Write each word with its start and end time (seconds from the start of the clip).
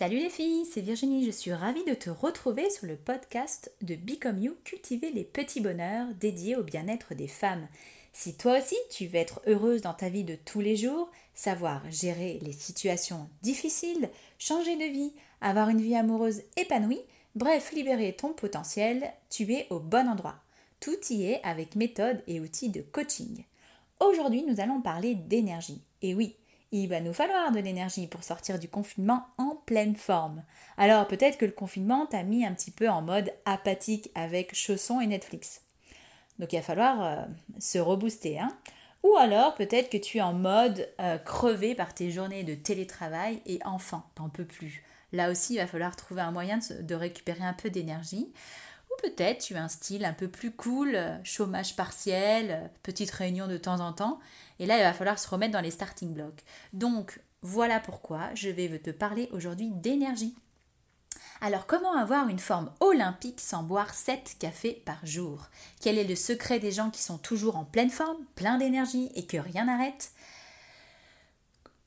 Salut 0.00 0.16
les 0.16 0.30
filles, 0.30 0.64
c'est 0.64 0.80
Virginie, 0.80 1.26
je 1.26 1.30
suis 1.30 1.52
ravie 1.52 1.84
de 1.84 1.92
te 1.92 2.08
retrouver 2.08 2.70
sur 2.70 2.86
le 2.86 2.96
podcast 2.96 3.70
de 3.82 3.96
Become 3.96 4.42
You, 4.42 4.56
cultiver 4.64 5.10
les 5.10 5.24
petits 5.24 5.60
bonheurs 5.60 6.06
dédiés 6.18 6.56
au 6.56 6.62
bien-être 6.62 7.14
des 7.14 7.28
femmes. 7.28 7.68
Si 8.14 8.34
toi 8.34 8.58
aussi 8.58 8.76
tu 8.88 9.08
veux 9.08 9.16
être 9.16 9.42
heureuse 9.46 9.82
dans 9.82 9.92
ta 9.92 10.08
vie 10.08 10.24
de 10.24 10.36
tous 10.36 10.62
les 10.62 10.74
jours, 10.74 11.10
savoir 11.34 11.82
gérer 11.90 12.38
les 12.40 12.52
situations 12.52 13.28
difficiles, 13.42 14.08
changer 14.38 14.74
de 14.76 14.90
vie, 14.90 15.12
avoir 15.42 15.68
une 15.68 15.82
vie 15.82 15.96
amoureuse 15.96 16.44
épanouie, 16.56 17.02
bref, 17.34 17.70
libérer 17.72 18.14
ton 18.14 18.32
potentiel, 18.32 19.12
tu 19.28 19.52
es 19.52 19.66
au 19.68 19.80
bon 19.80 20.08
endroit. 20.08 20.36
Tout 20.80 20.96
y 21.10 21.24
est 21.24 21.42
avec 21.44 21.76
méthode 21.76 22.22
et 22.26 22.40
outils 22.40 22.70
de 22.70 22.80
coaching. 22.80 23.44
Aujourd'hui, 24.00 24.44
nous 24.44 24.60
allons 24.60 24.80
parler 24.80 25.14
d'énergie. 25.14 25.82
Et 26.00 26.14
oui, 26.14 26.36
il 26.72 26.88
va 26.88 27.00
nous 27.00 27.12
falloir 27.12 27.50
de 27.52 27.58
l'énergie 27.58 28.06
pour 28.06 28.22
sortir 28.22 28.58
du 28.58 28.68
confinement 28.68 29.26
en 29.38 29.56
pleine 29.66 29.96
forme. 29.96 30.44
Alors 30.76 31.06
peut-être 31.06 31.38
que 31.38 31.46
le 31.46 31.52
confinement 31.52 32.06
t'a 32.06 32.22
mis 32.22 32.44
un 32.44 32.54
petit 32.54 32.70
peu 32.70 32.88
en 32.88 33.02
mode 33.02 33.32
apathique 33.44 34.10
avec 34.14 34.54
chaussons 34.54 35.00
et 35.00 35.06
Netflix. 35.06 35.62
Donc 36.38 36.52
il 36.52 36.56
va 36.56 36.62
falloir 36.62 37.04
euh, 37.04 37.24
se 37.58 37.78
rebooster. 37.78 38.38
Hein 38.38 38.56
Ou 39.02 39.16
alors 39.16 39.54
peut-être 39.54 39.90
que 39.90 39.98
tu 39.98 40.18
es 40.18 40.22
en 40.22 40.32
mode 40.32 40.88
euh, 41.00 41.18
crevé 41.18 41.74
par 41.74 41.92
tes 41.92 42.10
journées 42.10 42.44
de 42.44 42.54
télétravail 42.54 43.42
et 43.46 43.58
enfin, 43.64 44.04
t'en 44.14 44.28
peux 44.28 44.46
plus. 44.46 44.84
Là 45.12 45.30
aussi, 45.30 45.54
il 45.54 45.58
va 45.58 45.66
falloir 45.66 45.96
trouver 45.96 46.22
un 46.22 46.30
moyen 46.30 46.60
de 46.80 46.94
récupérer 46.94 47.42
un 47.42 47.52
peu 47.52 47.68
d'énergie. 47.68 48.32
Peut-être 49.02 49.42
tu 49.42 49.56
as 49.56 49.62
un 49.62 49.68
style 49.68 50.04
un 50.04 50.12
peu 50.12 50.28
plus 50.28 50.50
cool, 50.50 50.98
chômage 51.24 51.74
partiel, 51.74 52.70
petite 52.82 53.10
réunion 53.10 53.46
de 53.46 53.56
temps 53.56 53.80
en 53.80 53.92
temps. 53.92 54.20
Et 54.58 54.66
là, 54.66 54.76
il 54.76 54.82
va 54.82 54.92
falloir 54.92 55.18
se 55.18 55.28
remettre 55.28 55.52
dans 55.52 55.60
les 55.60 55.70
starting 55.70 56.12
blocks. 56.12 56.44
Donc, 56.72 57.20
voilà 57.42 57.80
pourquoi 57.80 58.28
je 58.34 58.50
vais 58.50 58.68
te 58.78 58.90
parler 58.90 59.28
aujourd'hui 59.32 59.70
d'énergie. 59.70 60.34
Alors 61.42 61.66
comment 61.66 61.96
avoir 61.96 62.28
une 62.28 62.38
forme 62.38 62.70
olympique 62.80 63.40
sans 63.40 63.62
boire 63.62 63.94
7 63.94 64.36
cafés 64.38 64.82
par 64.84 65.04
jour? 65.06 65.48
Quel 65.80 65.96
est 65.96 66.04
le 66.04 66.14
secret 66.14 66.60
des 66.60 66.70
gens 66.70 66.90
qui 66.90 67.02
sont 67.02 67.16
toujours 67.16 67.56
en 67.56 67.64
pleine 67.64 67.88
forme, 67.88 68.18
plein 68.34 68.58
d'énergie 68.58 69.10
et 69.14 69.24
que 69.24 69.38
rien 69.38 69.64
n'arrête? 69.64 70.12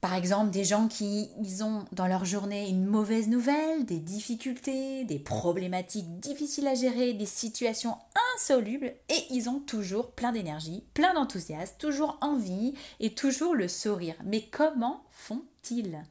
Par 0.04 0.16
exemple, 0.16 0.50
des 0.50 0.66
gens 0.66 0.90
qui 0.90 1.30
ont 1.62 1.86
dans 1.94 2.08
leur 2.08 2.26
journée 2.26 2.68
une 2.68 2.86
mauvaise 2.86 3.30
nouvelle, 3.30 3.86
des 3.86 4.02
difficultés, 4.02 5.06
des 5.06 5.18
problématiques 5.18 6.20
difficiles 6.20 6.68
à 6.68 6.76
gérer, 6.76 7.14
des 7.14 7.26
situations 7.26 7.96
insolubles, 8.36 8.94
et 9.08 9.24
ils 9.30 9.48
ont 9.48 9.62
toujours 9.62 10.12
plein 10.12 10.34
d'énergie, 10.34 10.84
plein 10.94 11.14
d'enthousiasme, 11.14 11.76
toujours 11.80 12.18
envie 12.20 12.74
et 13.00 13.16
toujours 13.16 13.56
le 13.56 13.70
sourire. 13.70 14.16
Mais 14.26 14.42
comment 14.42 15.06
font-ils? 15.10 16.04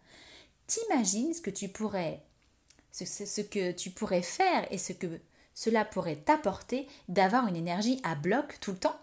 T'imagines 0.66 1.34
ce 1.34 1.42
que 1.42 1.50
tu 1.50 1.68
pourrais 1.68 2.22
ce 2.92 3.42
que 3.42 3.72
tu 3.72 3.90
pourrais 3.90 4.22
faire 4.22 4.66
et 4.70 4.78
ce 4.78 4.94
que 4.94 5.20
cela 5.52 5.84
pourrait 5.84 6.16
t'apporter 6.16 6.88
d'avoir 7.08 7.46
une 7.46 7.56
énergie 7.56 8.00
à 8.04 8.14
bloc 8.14 8.56
tout 8.62 8.72
le 8.72 8.78
temps? 8.78 8.96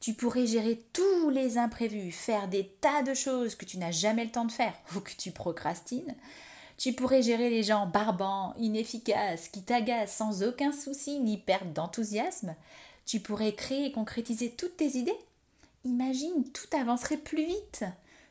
Tu 0.00 0.14
pourrais 0.14 0.46
gérer 0.46 0.82
tous 0.94 1.28
les 1.28 1.58
imprévus, 1.58 2.10
faire 2.10 2.48
des 2.48 2.66
tas 2.80 3.02
de 3.02 3.12
choses 3.12 3.54
que 3.54 3.66
tu 3.66 3.76
n'as 3.76 3.90
jamais 3.90 4.24
le 4.24 4.30
temps 4.30 4.46
de 4.46 4.52
faire 4.52 4.74
ou 4.96 5.00
que 5.00 5.12
tu 5.12 5.30
procrastines. 5.30 6.14
Tu 6.78 6.94
pourrais 6.94 7.22
gérer 7.22 7.50
les 7.50 7.62
gens 7.62 7.86
barbants, 7.86 8.54
inefficaces, 8.56 9.48
qui 9.48 9.62
t'agacent 9.62 10.16
sans 10.16 10.42
aucun 10.42 10.72
souci 10.72 11.20
ni 11.20 11.36
perte 11.36 11.74
d'enthousiasme. 11.74 12.56
Tu 13.04 13.20
pourrais 13.20 13.54
créer 13.54 13.86
et 13.86 13.92
concrétiser 13.92 14.52
toutes 14.52 14.78
tes 14.78 14.96
idées. 14.96 15.18
Imagine, 15.84 16.44
tout 16.54 16.74
avancerait 16.74 17.18
plus 17.18 17.44
vite. 17.44 17.84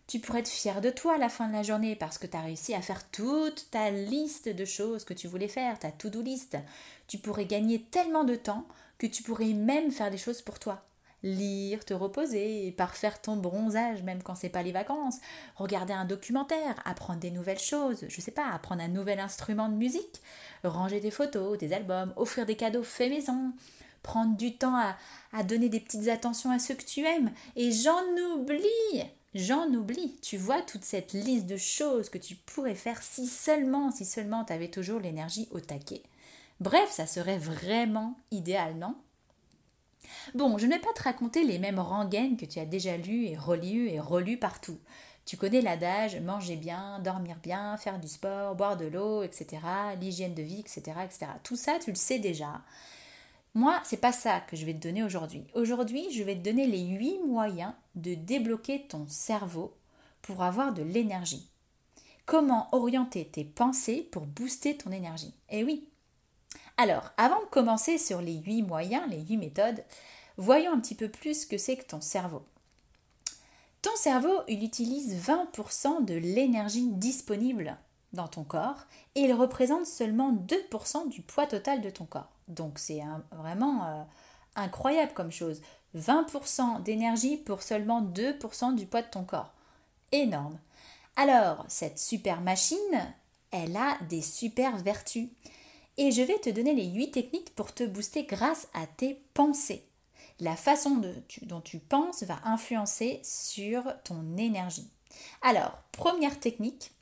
Tu 0.08 0.20
pourrais 0.20 0.40
être 0.40 0.50
fier 0.50 0.82
de 0.82 0.90
toi 0.90 1.16
à 1.16 1.18
la 1.20 1.30
fin 1.30 1.48
de 1.48 1.54
la 1.54 1.62
journée 1.62 1.96
parce 1.96 2.18
que 2.18 2.26
tu 2.26 2.36
as 2.36 2.42
réussi 2.42 2.74
à 2.74 2.82
faire 2.82 3.08
toute 3.12 3.70
ta 3.70 3.92
liste 3.92 4.50
de 4.50 4.66
choses 4.66 5.04
que 5.04 5.14
tu 5.14 5.28
voulais 5.28 5.48
faire, 5.48 5.78
ta 5.78 5.92
to-do 5.92 6.24
list. 6.24 6.58
Tu 7.08 7.20
pourrais 7.20 7.46
gagner 7.46 7.84
tellement 7.92 8.24
de 8.24 8.36
temps 8.36 8.66
que 8.98 9.06
tu 9.06 9.22
pourrais 9.22 9.54
même 9.54 9.92
faire 9.92 10.10
des 10.10 10.18
choses 10.18 10.42
pour 10.42 10.58
toi 10.58 10.84
lire, 11.24 11.84
te 11.86 11.94
reposer, 11.94 12.72
parfaire 12.72 13.22
ton 13.22 13.36
bronzage 13.36 14.04
même 14.04 14.24
quand 14.24 14.36
c'est 14.36 14.50
pas 14.50 14.64
les 14.64 14.72
vacances, 14.72 15.18
regarder 15.56 15.94
un 15.94 16.06
documentaire, 16.06 16.82
apprendre 16.86 17.20
des 17.20 17.32
nouvelles 17.32 17.60
choses, 17.60 18.06
je 18.08 18.22
sais 18.22 18.32
pas, 18.32 18.48
apprendre 18.52 18.82
un 18.82 18.88
nouvel 18.88 19.20
instrument 19.20 19.70
de 19.70 19.76
musique, 19.76 20.22
ranger 20.64 21.00
des 21.00 21.12
photos, 21.12 21.58
des 21.58 21.74
albums, 21.74 22.14
offrir 22.16 22.46
des 22.46 22.56
cadeaux 22.56 22.84
faits 22.84 23.10
maison, 23.10 23.52
prendre 24.04 24.38
du 24.38 24.56
temps 24.56 24.76
à, 24.76 24.96
à 25.34 25.44
donner 25.44 25.70
des 25.70 25.80
petites 25.80 26.08
attentions 26.08 26.52
à 26.52 26.60
ceux 26.60 26.76
que 26.76 26.86
tu 26.86 27.06
aimes. 27.06 27.32
Et 27.56 27.72
j'en 27.72 28.02
oublie, 28.34 29.04
j'en 29.36 29.68
oublie. 29.74 30.18
Tu 30.22 30.38
vois 30.38 30.62
toute 30.62 30.86
cette 30.86 31.14
liste 31.14 31.48
de 31.48 31.58
choses 31.58 32.10
que 32.10 32.18
tu 32.18 32.36
pourrais 32.36 32.76
faire 32.76 33.02
si 33.04 33.28
seulement, 33.28 33.92
si 33.92 34.06
seulement 34.06 34.46
tu 34.46 34.54
avais 34.54 34.70
toujours 34.70 35.00
l'énergie 35.00 35.48
au 35.52 35.60
taquet. 35.60 36.04
Bref, 36.60 36.90
ça 36.92 37.08
serait 37.08 37.38
vraiment 37.38 38.16
idéal, 38.32 38.76
non? 38.76 38.96
Bon, 40.36 40.58
je 40.58 40.66
ne 40.66 40.74
vais 40.74 40.80
pas 40.80 40.94
te 40.94 41.04
raconter 41.04 41.44
les 41.44 41.60
mêmes 41.60 41.80
rengaines 41.80 42.38
que 42.38 42.46
tu 42.46 42.60
as 42.60 42.66
déjà 42.66 42.98
lues 42.98 43.26
et 43.26 43.38
relues 43.38 43.90
et 43.90 44.00
relues 44.00 44.38
partout. 44.38 44.78
Tu 45.26 45.38
connais 45.38 45.62
l'adage 45.62 46.20
manger 46.20 46.56
bien, 46.56 47.00
dormir 47.00 47.38
bien, 47.42 47.78
faire 47.78 48.00
du 48.00 48.08
sport, 48.08 48.56
boire 48.56 48.78
de 48.78 48.86
l'eau, 48.86 49.24
etc., 49.24 49.62
l'hygiène 50.00 50.34
de 50.34 50.42
vie, 50.42 50.60
etc., 50.60 50.82
etc. 51.04 51.28
Tout 51.44 51.56
ça, 51.56 51.78
tu 51.80 51.92
le 51.92 51.96
sais 51.96 52.20
déjà. 52.20 52.62
Moi, 53.56 53.80
c'est 53.84 53.98
pas 53.98 54.12
ça 54.12 54.40
que 54.42 54.56
je 54.56 54.66
vais 54.66 54.74
te 54.74 54.88
donner 54.88 55.04
aujourd'hui. 55.04 55.46
Aujourd'hui, 55.54 56.08
je 56.12 56.24
vais 56.24 56.36
te 56.36 56.42
donner 56.42 56.68
les 56.68 56.86
8 56.86 57.20
moyens 57.26 57.74
de 57.96 58.14
débloquer 58.14 58.88
ton 58.88 59.08
cerveau 59.08 59.76
pour 60.22 60.44
avoir 60.44 60.74
de 60.74 60.84
l'énergie. 60.84 61.50
Comment 62.26 62.68
orienter 62.72 63.26
tes 63.26 63.44
pensées 63.44 64.08
pour 64.12 64.28
booster 64.28 64.78
ton 64.78 64.92
énergie 64.92 65.34
Eh 65.50 65.64
oui, 65.64 65.90
alors, 66.80 67.12
avant 67.18 67.42
de 67.42 67.48
commencer 67.48 67.98
sur 67.98 68.22
les 68.22 68.38
8 68.38 68.62
moyens, 68.62 69.04
les 69.10 69.20
8 69.20 69.36
méthodes, 69.36 69.84
voyons 70.38 70.72
un 70.72 70.80
petit 70.80 70.96
peu 70.96 71.10
plus 71.10 71.42
ce 71.42 71.46
que 71.46 71.58
c'est 71.58 71.76
que 71.76 71.84
ton 71.84 72.00
cerveau. 72.00 72.42
Ton 73.82 73.94
cerveau, 73.98 74.44
il 74.48 74.64
utilise 74.64 75.14
20% 75.28 76.06
de 76.06 76.14
l'énergie 76.14 76.88
disponible 76.88 77.76
dans 78.14 78.30
ton 78.30 78.46
corps 78.46 78.86
et 79.16 79.24
il 79.24 79.34
représente 79.34 79.88
seulement 79.88 80.32
2% 80.32 81.10
du 81.10 81.22
poids 81.22 81.48
total 81.48 81.82
de 81.82 81.90
ton 81.90 82.06
corps. 82.06 82.32
Donc 82.48 82.80
c'est 82.80 83.02
vraiment 83.34 83.86
euh, 83.86 84.04
incroyable 84.56 85.12
comme 85.14 85.34
chose. 85.34 85.60
20% 85.98 86.82
d'énergie 86.82 87.36
pour 87.36 87.62
seulement 87.62 88.02
2% 88.02 88.76
du 88.76 88.86
poids 88.86 89.02
de 89.02 89.10
ton 89.10 89.26
corps. 89.26 89.52
Énorme. 90.14 90.58
Alors, 91.18 91.66
cette 91.68 92.00
super 92.00 92.40
machine, 92.40 92.78
elle 93.52 93.76
a 93.76 93.98
des 94.08 94.22
super 94.22 94.78
vertus 94.78 95.28
et 96.00 96.12
je 96.12 96.22
vais 96.22 96.40
te 96.40 96.50
donner 96.50 96.74
les 96.74 96.88
8 96.88 97.12
techniques 97.12 97.54
pour 97.56 97.74
te 97.74 97.84
booster 97.84 98.24
grâce 98.24 98.70
à 98.74 98.88
tes 98.88 99.22
pensées. 99.34 99.84
La 100.40 100.56
façon 100.56 101.02
dont 101.42 101.60
tu 101.60 101.80
penses 101.80 102.24
va 102.24 102.40
influencer 102.46 103.20
sur 103.22 103.84
ton 104.06 104.38
énergie. 104.38 104.90
Alors, 105.42 105.84
première 105.92 106.40
technique, 106.40 106.94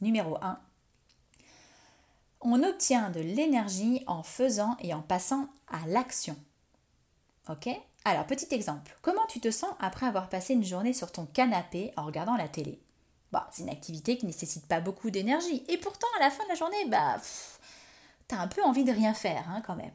numéro 0.00 0.36
1, 0.42 0.58
on 2.40 2.64
obtient 2.64 3.10
de 3.10 3.20
l'énergie 3.20 4.02
en 4.08 4.24
faisant 4.24 4.76
et 4.80 4.92
en 4.92 5.00
passant 5.00 5.48
à 5.68 5.86
l'action. 5.86 6.36
Ok? 7.48 7.68
Alors, 8.04 8.26
petit 8.26 8.52
exemple. 8.52 8.96
Comment 9.00 9.26
tu 9.28 9.38
te 9.38 9.52
sens 9.52 9.70
après 9.78 10.06
avoir 10.06 10.28
passé 10.28 10.54
une 10.54 10.64
journée 10.64 10.92
sur 10.92 11.12
ton 11.12 11.26
canapé 11.26 11.92
en 11.96 12.04
regardant 12.04 12.36
la 12.36 12.48
télé? 12.48 12.80
Bah, 13.30 13.48
C'est 13.52 13.62
une 13.62 13.70
activité 13.70 14.16
qui 14.16 14.26
ne 14.26 14.30
nécessite 14.30 14.66
pas 14.66 14.80
beaucoup 14.80 15.10
d'énergie. 15.10 15.64
Et 15.68 15.78
pourtant, 15.78 16.08
à 16.18 16.20
la 16.20 16.30
fin 16.30 16.44
de 16.44 16.48
la 16.48 16.54
journée, 16.56 16.84
bah, 16.88 17.20
t'as 18.28 18.38
un 18.38 18.48
peu 18.48 18.62
envie 18.62 18.84
de 18.84 18.92
rien 18.92 19.14
faire 19.14 19.44
hein, 19.48 19.62
quand 19.66 19.76
même. 19.76 19.92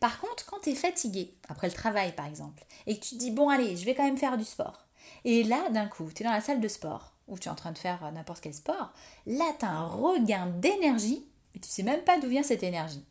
Par 0.00 0.20
contre, 0.20 0.46
quand 0.46 0.60
tu 0.62 0.70
es 0.70 0.74
fatigué, 0.74 1.34
après 1.48 1.68
le 1.68 1.72
travail 1.72 2.12
par 2.12 2.26
exemple, 2.26 2.64
et 2.86 2.98
que 2.98 3.04
tu 3.04 3.14
te 3.14 3.20
dis 3.20 3.30
bon 3.30 3.48
allez, 3.48 3.76
je 3.76 3.84
vais 3.84 3.94
quand 3.94 4.04
même 4.04 4.18
faire 4.18 4.38
du 4.38 4.44
sport, 4.44 4.84
et 5.24 5.44
là 5.44 5.68
d'un 5.70 5.86
coup, 5.86 6.10
tu 6.14 6.22
es 6.22 6.26
dans 6.26 6.32
la 6.32 6.40
salle 6.40 6.60
de 6.60 6.68
sport, 6.68 7.12
ou 7.28 7.38
tu 7.38 7.48
es 7.48 7.50
en 7.50 7.56
train 7.56 7.72
de 7.72 7.78
faire 7.78 8.10
n'importe 8.12 8.40
quel 8.40 8.54
sport, 8.54 8.92
là 9.26 9.52
tu 9.58 9.64
as 9.64 9.70
un 9.70 9.86
regain 9.86 10.46
d'énergie, 10.46 11.26
et 11.54 11.60
tu 11.60 11.68
sais 11.68 11.82
même 11.82 12.04
pas 12.04 12.18
d'où 12.18 12.28
vient 12.28 12.42
cette 12.42 12.62
énergie. 12.62 13.04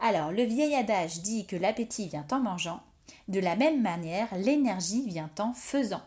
Alors, 0.00 0.32
le 0.32 0.42
vieil 0.42 0.74
adage 0.74 1.20
dit 1.20 1.46
que 1.46 1.54
l'appétit 1.54 2.08
vient 2.08 2.26
en 2.32 2.40
mangeant, 2.40 2.82
de 3.28 3.38
la 3.38 3.54
même 3.54 3.82
manière, 3.82 4.28
l'énergie 4.36 5.06
vient 5.06 5.30
en 5.38 5.52
faisant. 5.52 6.02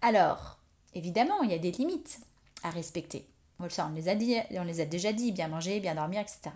Alors, 0.00 0.58
évidemment, 0.94 1.42
il 1.42 1.50
y 1.50 1.54
a 1.54 1.58
des 1.58 1.72
limites 1.72 2.20
à 2.62 2.70
respecter. 2.70 3.26
on 3.58 3.64
les 3.64 4.08
a, 4.08 4.14
on 4.60 4.64
les 4.64 4.80
a 4.80 4.84
déjà 4.84 5.12
dit, 5.12 5.32
bien 5.32 5.48
manger, 5.48 5.80
bien 5.80 5.96
dormir, 5.96 6.20
etc. 6.20 6.54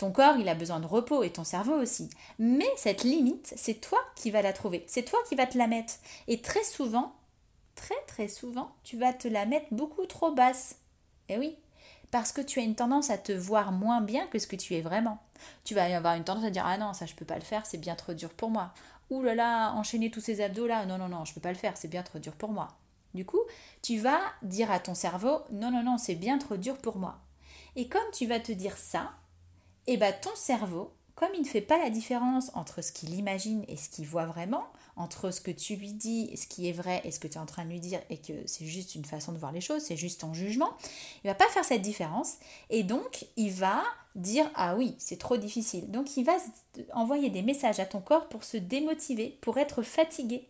Ton 0.00 0.12
corps, 0.12 0.38
il 0.38 0.48
a 0.48 0.54
besoin 0.54 0.80
de 0.80 0.86
repos 0.86 1.22
et 1.22 1.30
ton 1.30 1.44
cerveau 1.44 1.74
aussi. 1.74 2.08
Mais 2.38 2.70
cette 2.78 3.04
limite, 3.04 3.52
c'est 3.54 3.82
toi 3.82 3.98
qui 4.16 4.30
vas 4.30 4.40
la 4.40 4.54
trouver. 4.54 4.82
C'est 4.86 5.02
toi 5.02 5.18
qui 5.28 5.34
vas 5.34 5.46
te 5.46 5.58
la 5.58 5.66
mettre. 5.66 5.92
Et 6.26 6.40
très 6.40 6.64
souvent, 6.64 7.12
très 7.74 8.00
très 8.06 8.26
souvent, 8.26 8.72
tu 8.82 8.96
vas 8.96 9.12
te 9.12 9.28
la 9.28 9.44
mettre 9.44 9.66
beaucoup 9.72 10.06
trop 10.06 10.32
basse. 10.32 10.76
Eh 11.28 11.36
oui, 11.36 11.54
parce 12.10 12.32
que 12.32 12.40
tu 12.40 12.60
as 12.60 12.62
une 12.62 12.76
tendance 12.76 13.10
à 13.10 13.18
te 13.18 13.32
voir 13.32 13.72
moins 13.72 14.00
bien 14.00 14.26
que 14.28 14.38
ce 14.38 14.46
que 14.46 14.56
tu 14.56 14.74
es 14.74 14.80
vraiment. 14.80 15.18
Tu 15.64 15.74
vas 15.74 15.94
avoir 15.94 16.14
une 16.14 16.24
tendance 16.24 16.46
à 16.46 16.50
dire 16.50 16.64
ah 16.64 16.78
non 16.78 16.94
ça 16.94 17.04
je 17.04 17.14
peux 17.14 17.26
pas 17.26 17.34
le 17.34 17.42
faire 17.42 17.66
c'est 17.66 17.76
bien 17.76 17.94
trop 17.94 18.14
dur 18.14 18.30
pour 18.30 18.48
moi. 18.48 18.72
Ouh 19.10 19.22
là 19.22 19.34
là 19.34 19.72
enchaîner 19.72 20.10
tous 20.10 20.22
ces 20.22 20.40
abdos 20.40 20.66
là 20.66 20.86
non 20.86 20.96
non 20.96 21.10
non 21.10 21.26
je 21.26 21.34
peux 21.34 21.42
pas 21.42 21.52
le 21.52 21.58
faire 21.58 21.76
c'est 21.76 21.88
bien 21.88 22.02
trop 22.02 22.18
dur 22.18 22.32
pour 22.32 22.52
moi. 22.52 22.68
Du 23.12 23.26
coup 23.26 23.42
tu 23.82 23.98
vas 23.98 24.20
dire 24.40 24.70
à 24.70 24.80
ton 24.80 24.94
cerveau 24.94 25.40
non 25.50 25.70
non 25.70 25.82
non 25.82 25.98
c'est 25.98 26.14
bien 26.14 26.38
trop 26.38 26.56
dur 26.56 26.78
pour 26.78 26.96
moi. 26.96 27.18
Et 27.76 27.86
comme 27.86 28.10
tu 28.14 28.26
vas 28.26 28.40
te 28.40 28.52
dire 28.52 28.78
ça, 28.78 29.10
eh 29.86 29.96
ben 29.96 30.14
ton 30.20 30.34
cerveau, 30.34 30.92
comme 31.14 31.30
il 31.34 31.42
ne 31.42 31.46
fait 31.46 31.60
pas 31.60 31.78
la 31.78 31.90
différence 31.90 32.50
entre 32.54 32.82
ce 32.82 32.92
qu'il 32.92 33.14
imagine 33.14 33.64
et 33.68 33.76
ce 33.76 33.88
qu'il 33.88 34.06
voit 34.06 34.26
vraiment, 34.26 34.64
entre 34.96 35.30
ce 35.30 35.40
que 35.40 35.50
tu 35.50 35.76
lui 35.76 35.92
dis, 35.92 36.28
et 36.32 36.36
ce 36.36 36.46
qui 36.46 36.68
est 36.68 36.72
vrai 36.72 37.00
et 37.04 37.10
ce 37.10 37.18
que 37.18 37.28
tu 37.28 37.34
es 37.34 37.38
en 37.38 37.46
train 37.46 37.64
de 37.64 37.70
lui 37.70 37.80
dire, 37.80 38.00
et 38.10 38.18
que 38.18 38.32
c'est 38.46 38.66
juste 38.66 38.94
une 38.94 39.04
façon 39.04 39.32
de 39.32 39.38
voir 39.38 39.52
les 39.52 39.60
choses, 39.60 39.82
c'est 39.82 39.96
juste 39.96 40.20
ton 40.20 40.34
jugement, 40.34 40.70
il 41.24 41.28
va 41.28 41.34
pas 41.34 41.48
faire 41.48 41.64
cette 41.64 41.82
différence, 41.82 42.36
et 42.68 42.82
donc 42.82 43.26
il 43.36 43.50
va 43.50 43.82
dire 44.14 44.50
ah 44.54 44.76
oui, 44.76 44.94
c'est 44.98 45.18
trop 45.18 45.36
difficile. 45.36 45.90
Donc 45.90 46.16
il 46.16 46.24
va 46.24 46.36
envoyer 46.94 47.30
des 47.30 47.42
messages 47.42 47.80
à 47.80 47.86
ton 47.86 48.00
corps 48.00 48.28
pour 48.28 48.44
se 48.44 48.56
démotiver, 48.56 49.38
pour 49.40 49.58
être 49.58 49.82
fatigué. 49.82 50.46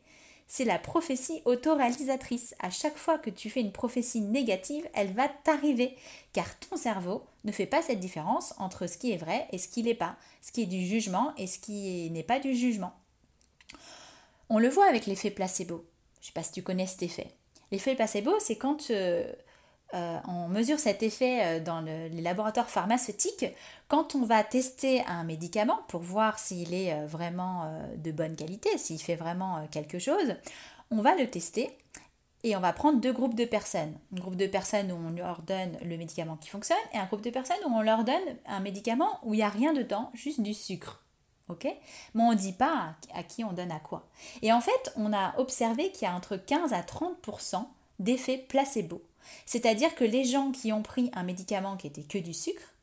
C'est 0.52 0.64
la 0.64 0.80
prophétie 0.80 1.42
autoréalisatrice. 1.44 2.56
À 2.58 2.70
chaque 2.70 2.96
fois 2.96 3.18
que 3.18 3.30
tu 3.30 3.48
fais 3.48 3.60
une 3.60 3.70
prophétie 3.70 4.20
négative, 4.20 4.84
elle 4.94 5.12
va 5.12 5.28
t'arriver, 5.28 5.96
car 6.32 6.58
ton 6.58 6.76
cerveau 6.76 7.22
ne 7.44 7.52
fait 7.52 7.66
pas 7.66 7.82
cette 7.82 8.00
différence 8.00 8.52
entre 8.58 8.88
ce 8.88 8.98
qui 8.98 9.12
est 9.12 9.16
vrai 9.16 9.46
et 9.52 9.58
ce 9.58 9.68
qui 9.68 9.84
n'est 9.84 9.94
pas, 9.94 10.16
ce 10.42 10.50
qui 10.50 10.62
est 10.62 10.66
du 10.66 10.84
jugement 10.84 11.32
et 11.36 11.46
ce 11.46 11.60
qui 11.60 12.10
n'est 12.10 12.24
pas 12.24 12.40
du 12.40 12.56
jugement. 12.56 12.92
On 14.48 14.58
le 14.58 14.68
voit 14.68 14.88
avec 14.88 15.06
l'effet 15.06 15.30
placebo. 15.30 15.86
Je 16.16 16.24
ne 16.24 16.26
sais 16.26 16.32
pas 16.32 16.42
si 16.42 16.50
tu 16.50 16.64
connais 16.64 16.88
cet 16.88 17.04
effet. 17.04 17.28
L'effet 17.70 17.94
placebo, 17.94 18.32
c'est 18.40 18.56
quand 18.56 18.90
euh, 18.90 19.32
euh, 19.94 20.18
on 20.28 20.48
mesure 20.48 20.78
cet 20.78 21.02
effet 21.02 21.40
euh, 21.42 21.60
dans 21.60 21.80
les 21.80 22.20
laboratoires 22.20 22.68
pharmaceutiques, 22.68 23.46
quand 23.88 24.14
on 24.14 24.24
va 24.24 24.44
tester 24.44 25.02
un 25.06 25.24
médicament 25.24 25.80
pour 25.88 26.00
voir 26.00 26.38
s'il 26.38 26.74
est 26.74 27.06
vraiment 27.06 27.70
de 27.96 28.12
bonne 28.12 28.36
qualité, 28.36 28.78
s'il 28.78 29.00
fait 29.00 29.16
vraiment 29.16 29.66
quelque 29.72 29.98
chose, 29.98 30.36
on 30.90 31.02
va 31.02 31.16
le 31.16 31.28
tester 31.28 31.76
et 32.44 32.54
on 32.56 32.60
va 32.60 32.72
prendre 32.72 33.00
deux 33.00 33.12
groupes 33.12 33.34
de 33.34 33.44
personnes. 33.44 33.94
Un 34.16 34.20
groupe 34.20 34.36
de 34.36 34.46
personnes 34.46 34.92
où 34.92 34.96
on 34.96 35.10
leur 35.10 35.42
donne 35.42 35.76
le 35.84 35.96
médicament 35.96 36.36
qui 36.36 36.50
fonctionne 36.50 36.78
et 36.94 36.98
un 36.98 37.06
groupe 37.06 37.22
de 37.22 37.30
personnes 37.30 37.58
où 37.66 37.74
on 37.74 37.82
leur 37.82 38.04
donne 38.04 38.36
un 38.46 38.60
médicament 38.60 39.18
où 39.24 39.34
il 39.34 39.38
n'y 39.38 39.42
a 39.42 39.48
rien 39.48 39.72
dedans, 39.72 40.10
juste 40.14 40.40
du 40.40 40.54
sucre. 40.54 41.02
Mais 42.14 42.22
on 42.22 42.30
ne 42.32 42.36
dit 42.36 42.52
pas 42.52 42.94
à 43.14 43.22
qui 43.22 43.44
on 43.44 43.52
donne 43.52 43.72
à 43.72 43.80
quoi. 43.80 44.06
Et 44.42 44.52
en 44.52 44.60
fait, 44.60 44.92
on 44.96 45.12
a 45.12 45.38
observé 45.38 45.90
qu'il 45.92 46.06
y 46.06 46.10
a 46.10 46.14
entre 46.14 46.36
15 46.36 46.72
à 46.72 46.80
30% 46.80 47.64
d'effet 47.98 48.38
placebo. 48.48 49.02
C'est-à-dire 49.46 49.94
que 49.94 50.04
les 50.04 50.24
gens 50.24 50.52
qui 50.52 50.72
ont 50.72 50.82
pris 50.82 51.10
un 51.14 51.22
médicament 51.22 51.76
qui 51.76 51.86
était 51.86 52.02
que 52.02 52.18
du 52.18 52.34
sucre, 52.34 52.74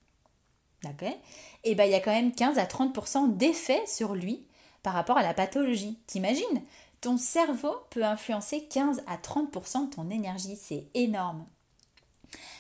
Et 1.04 1.16
eh 1.64 1.76
ben 1.76 1.86
il 1.86 1.92
y 1.92 1.96
a 1.96 2.00
quand 2.00 2.12
même 2.12 2.34
15 2.34 2.58
à 2.58 2.66
30% 2.66 3.36
d'effet 3.36 3.84
sur 3.88 4.16
lui 4.16 4.46
par 4.84 4.94
rapport 4.94 5.18
à 5.18 5.24
la 5.24 5.34
pathologie. 5.34 5.98
T'imagines? 6.08 6.64
Ton 7.02 7.18
cerveau 7.18 7.76
peut 7.90 8.04
influencer 8.04 8.66
15 8.66 9.04
à 9.08 9.18
30% 9.18 9.90
de 9.90 9.96
ton 9.96 10.10
énergie, 10.10 10.56
c'est 10.56 10.88
énorme. 10.94 11.46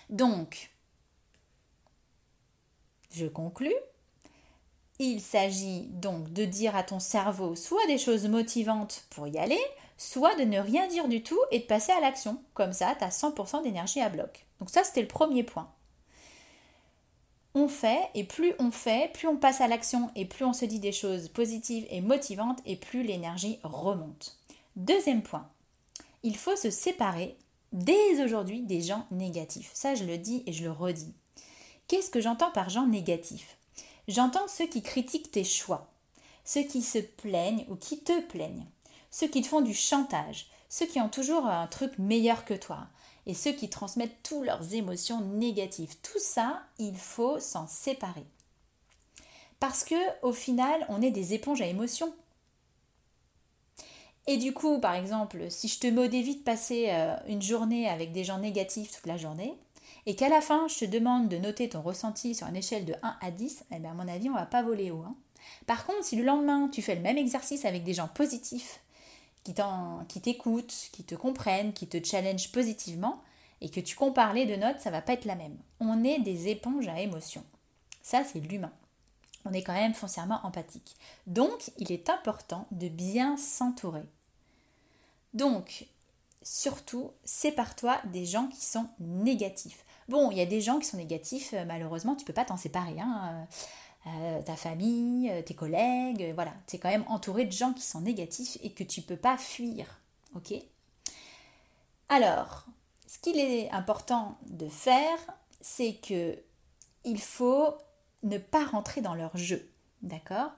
Donc, 0.10 0.72
je 3.12 3.26
conclus 3.26 3.74
il 5.00 5.22
s'agit 5.22 5.88
donc 5.92 6.32
de 6.34 6.46
dire 6.46 6.76
à 6.76 6.84
ton 6.84 7.00
cerveau 7.00 7.56
soit 7.56 7.86
des 7.88 7.98
choses 7.98 8.28
motivantes 8.28 9.06
pour 9.10 9.28
y 9.28 9.38
aller, 9.38 9.60
soit 9.98 10.36
de 10.36 10.44
ne 10.44 10.60
rien 10.60 10.88
dire 10.88 11.08
du 11.08 11.24
tout 11.24 11.40
et 11.52 11.60
de 11.60 11.66
passer 11.66 11.92
à 11.92 12.00
l'action. 12.00 12.42
Comme 12.54 12.74
ça, 12.74 12.96
tu 12.98 13.04
as 13.04 13.10
100% 13.10 13.64
d'énergie 13.64 14.02
à 14.02 14.10
bloc. 14.10 14.46
Donc 14.60 14.70
ça, 14.70 14.84
c'était 14.84 15.02
le 15.02 15.08
premier 15.08 15.44
point. 15.44 15.70
On 17.56 17.68
fait, 17.68 18.02
et 18.14 18.24
plus 18.24 18.54
on 18.60 18.70
fait, 18.70 19.12
plus 19.14 19.28
on 19.28 19.38
passe 19.38 19.62
à 19.62 19.68
l'action, 19.68 20.12
et 20.16 20.26
plus 20.26 20.46
on 20.46 20.54
se 20.54 20.66
dit 20.66 20.80
des 20.80 20.92
choses 20.92 21.30
positives 21.30 21.88
et 21.90 22.02
motivantes, 22.02 22.60
et 22.66 22.76
plus 22.76 23.02
l'énergie 23.02 23.60
remonte. 23.64 24.38
Deuxième 24.76 25.24
point, 25.24 25.50
il 26.22 26.38
faut 26.38 26.56
se 26.56 26.70
séparer 26.70 27.36
dès 27.74 28.24
aujourd'hui 28.24 28.62
des 28.62 28.82
gens 28.82 29.08
négatifs. 29.10 29.72
Ça, 29.74 29.96
je 29.96 30.04
le 30.04 30.20
dis 30.20 30.44
et 30.46 30.54
je 30.54 30.66
le 30.66 30.72
redis. 30.72 31.16
Qu'est-ce 31.88 32.12
que 32.12 32.22
j'entends 32.22 32.52
par 32.52 32.70
gens 32.70 32.86
négatifs? 32.86 33.58
J'entends 34.08 34.48
ceux 34.48 34.68
qui 34.68 34.84
critiquent 34.84 35.32
tes 35.32 35.44
choix, 35.44 35.90
ceux 36.44 36.64
qui 36.64 36.82
se 36.82 37.00
plaignent 37.00 37.66
ou 37.70 37.76
qui 37.76 38.00
te 38.00 38.22
plaignent, 38.22 38.68
ceux 39.12 39.28
qui 39.28 39.42
te 39.42 39.48
font 39.48 39.62
du 39.62 39.74
chantage, 39.74 40.48
ceux 40.70 40.86
qui 40.86 41.00
ont 41.00 41.10
toujours 41.10 41.46
un 41.46 41.68
truc 41.68 41.98
meilleur 41.98 42.46
que 42.46 42.54
toi, 42.54 42.88
et 43.26 43.34
ceux 43.34 43.52
qui 43.52 43.70
transmettent 43.70 44.24
toutes 44.24 44.46
leurs 44.46 44.74
émotions 44.74 45.22
négatives. 45.22 45.96
Tout 46.02 46.20
ça, 46.20 46.62
il 46.80 46.96
faut 46.96 47.40
s'en 47.40 47.68
séparer. 47.68 48.26
Parce 49.60 49.84
que 49.84 49.96
au 50.22 50.34
final, 50.34 50.86
on 50.90 51.02
est 51.02 51.12
des 51.12 51.34
éponges 51.34 51.62
à 51.62 51.66
émotions. 51.66 52.14
Et 54.28 54.38
du 54.38 54.54
coup, 54.54 54.80
par 54.80 54.94
exemple, 54.94 55.50
si 55.50 55.68
je 55.68 55.80
te 55.80 55.88
modévie 55.88 56.36
de 56.36 56.44
passer 56.44 56.88
euh, 56.90 57.16
une 57.28 57.42
journée 57.42 57.90
avec 57.90 58.12
des 58.12 58.24
gens 58.24 58.40
négatifs 58.40 58.92
toute 58.92 59.06
la 59.06 59.18
journée, 59.18 59.58
et 60.06 60.16
qu'à 60.16 60.30
la 60.30 60.42
fin, 60.42 60.68
je 60.68 60.80
te 60.80 60.86
demande 60.86 61.28
de 61.28 61.38
noter 61.38 61.68
ton 61.68 61.82
ressenti 61.82 62.34
sur 62.34 62.48
une 62.48 62.56
échelle 62.56 62.86
de 62.86 62.94
1 63.04 63.18
à 63.20 63.32
10, 63.32 63.66
eh 63.72 63.80
bien, 63.80 63.92
à 63.92 63.94
mon 63.94 64.08
avis, 64.08 64.30
on 64.30 64.36
va 64.36 64.46
pas 64.46 64.64
voler 64.64 64.92
haut. 64.92 65.04
Hein. 65.06 65.16
Par 65.66 65.86
contre, 65.86 66.04
si 66.04 66.16
le 66.16 66.24
lendemain, 66.24 66.70
tu 66.72 66.82
fais 66.82 66.96
le 66.96 67.02
même 67.02 67.18
exercice 67.18 67.66
avec 67.66 67.84
des 67.84 67.94
gens 67.94 68.08
positifs, 68.08 68.80
qui 70.08 70.22
t'écoutent, 70.22 70.90
qui 70.92 71.04
te 71.04 71.16
comprennent, 71.16 71.74
qui 71.74 71.88
te 71.88 72.04
challengent 72.04 72.52
positivement, 72.52 73.22
et 73.62 73.70
que 73.70 73.80
tu 73.80 73.96
compares 73.96 74.34
les 74.34 74.46
deux 74.46 74.58
notes, 74.58 74.80
ça 74.80 74.92
va 74.92 75.02
pas 75.02 75.14
être 75.14 75.26
la 75.26 75.36
même. 75.36 75.58
On 75.80 76.04
est 76.04 76.20
des 76.20 76.50
éponges 76.50 76.88
à 76.88 77.00
émotions. 77.00 77.44
Ça, 78.02 78.24
c'est 78.24 78.40
l'humain. 78.40 78.72
On 79.46 79.54
est 79.54 79.64
quand 79.64 79.74
même 79.74 79.94
foncièrement 79.94 80.40
empathique. 80.44 80.96
Donc, 81.26 81.72
il 81.78 81.92
est 81.92 82.10
important 82.10 82.68
de 82.72 82.88
bien 82.88 83.38
s'entourer. 83.38 84.06
Donc, 85.34 85.88
surtout, 86.44 87.12
sépare-toi 87.24 88.00
des 88.06 88.26
gens 88.26 88.48
qui 88.48 88.64
sont 88.64 88.88
négatifs. 89.00 89.86
Bon, 90.08 90.32
il 90.32 90.38
y 90.38 90.42
a 90.42 90.46
des 90.46 90.62
gens 90.62 90.80
qui 90.80 90.88
sont 90.88 90.98
négatifs, 90.98 91.54
euh, 91.54 91.66
malheureusement, 91.66 92.16
tu 92.16 92.24
peux 92.24 92.34
pas 92.34 92.46
t'en 92.46 92.58
séparer. 92.58 92.98
Hein. 93.00 93.48
Euh, 94.08 94.38
euh, 94.40 94.42
ta 94.42 94.56
famille, 94.56 95.32
tes 95.46 95.54
collègues, 95.54 96.32
voilà. 96.34 96.54
Tu 96.68 96.76
es 96.76 96.80
quand 96.80 96.90
même 96.90 97.06
entouré 97.08 97.46
de 97.46 97.52
gens 97.52 97.74
qui 97.74 97.84
sont 97.84 98.02
négatifs 98.02 98.58
et 98.62 98.72
que 98.72 98.84
tu 98.84 99.02
peux 99.02 99.18
pas 99.18 99.38
fuir. 99.38 100.02
Ok? 100.36 100.54
Alors, 102.10 102.66
ce 103.06 103.20
qu'il 103.20 103.38
est 103.38 103.70
important 103.72 104.38
de 104.48 104.68
faire, 104.68 105.18
c'est 105.62 105.96
que 105.96 106.38
il 107.04 107.20
faut 107.22 107.74
ne 108.24 108.38
pas 108.38 108.66
rentrer 108.66 109.02
dans 109.02 109.16
leur 109.16 109.38
jeu. 109.38 109.70
D'accord? 110.02 110.52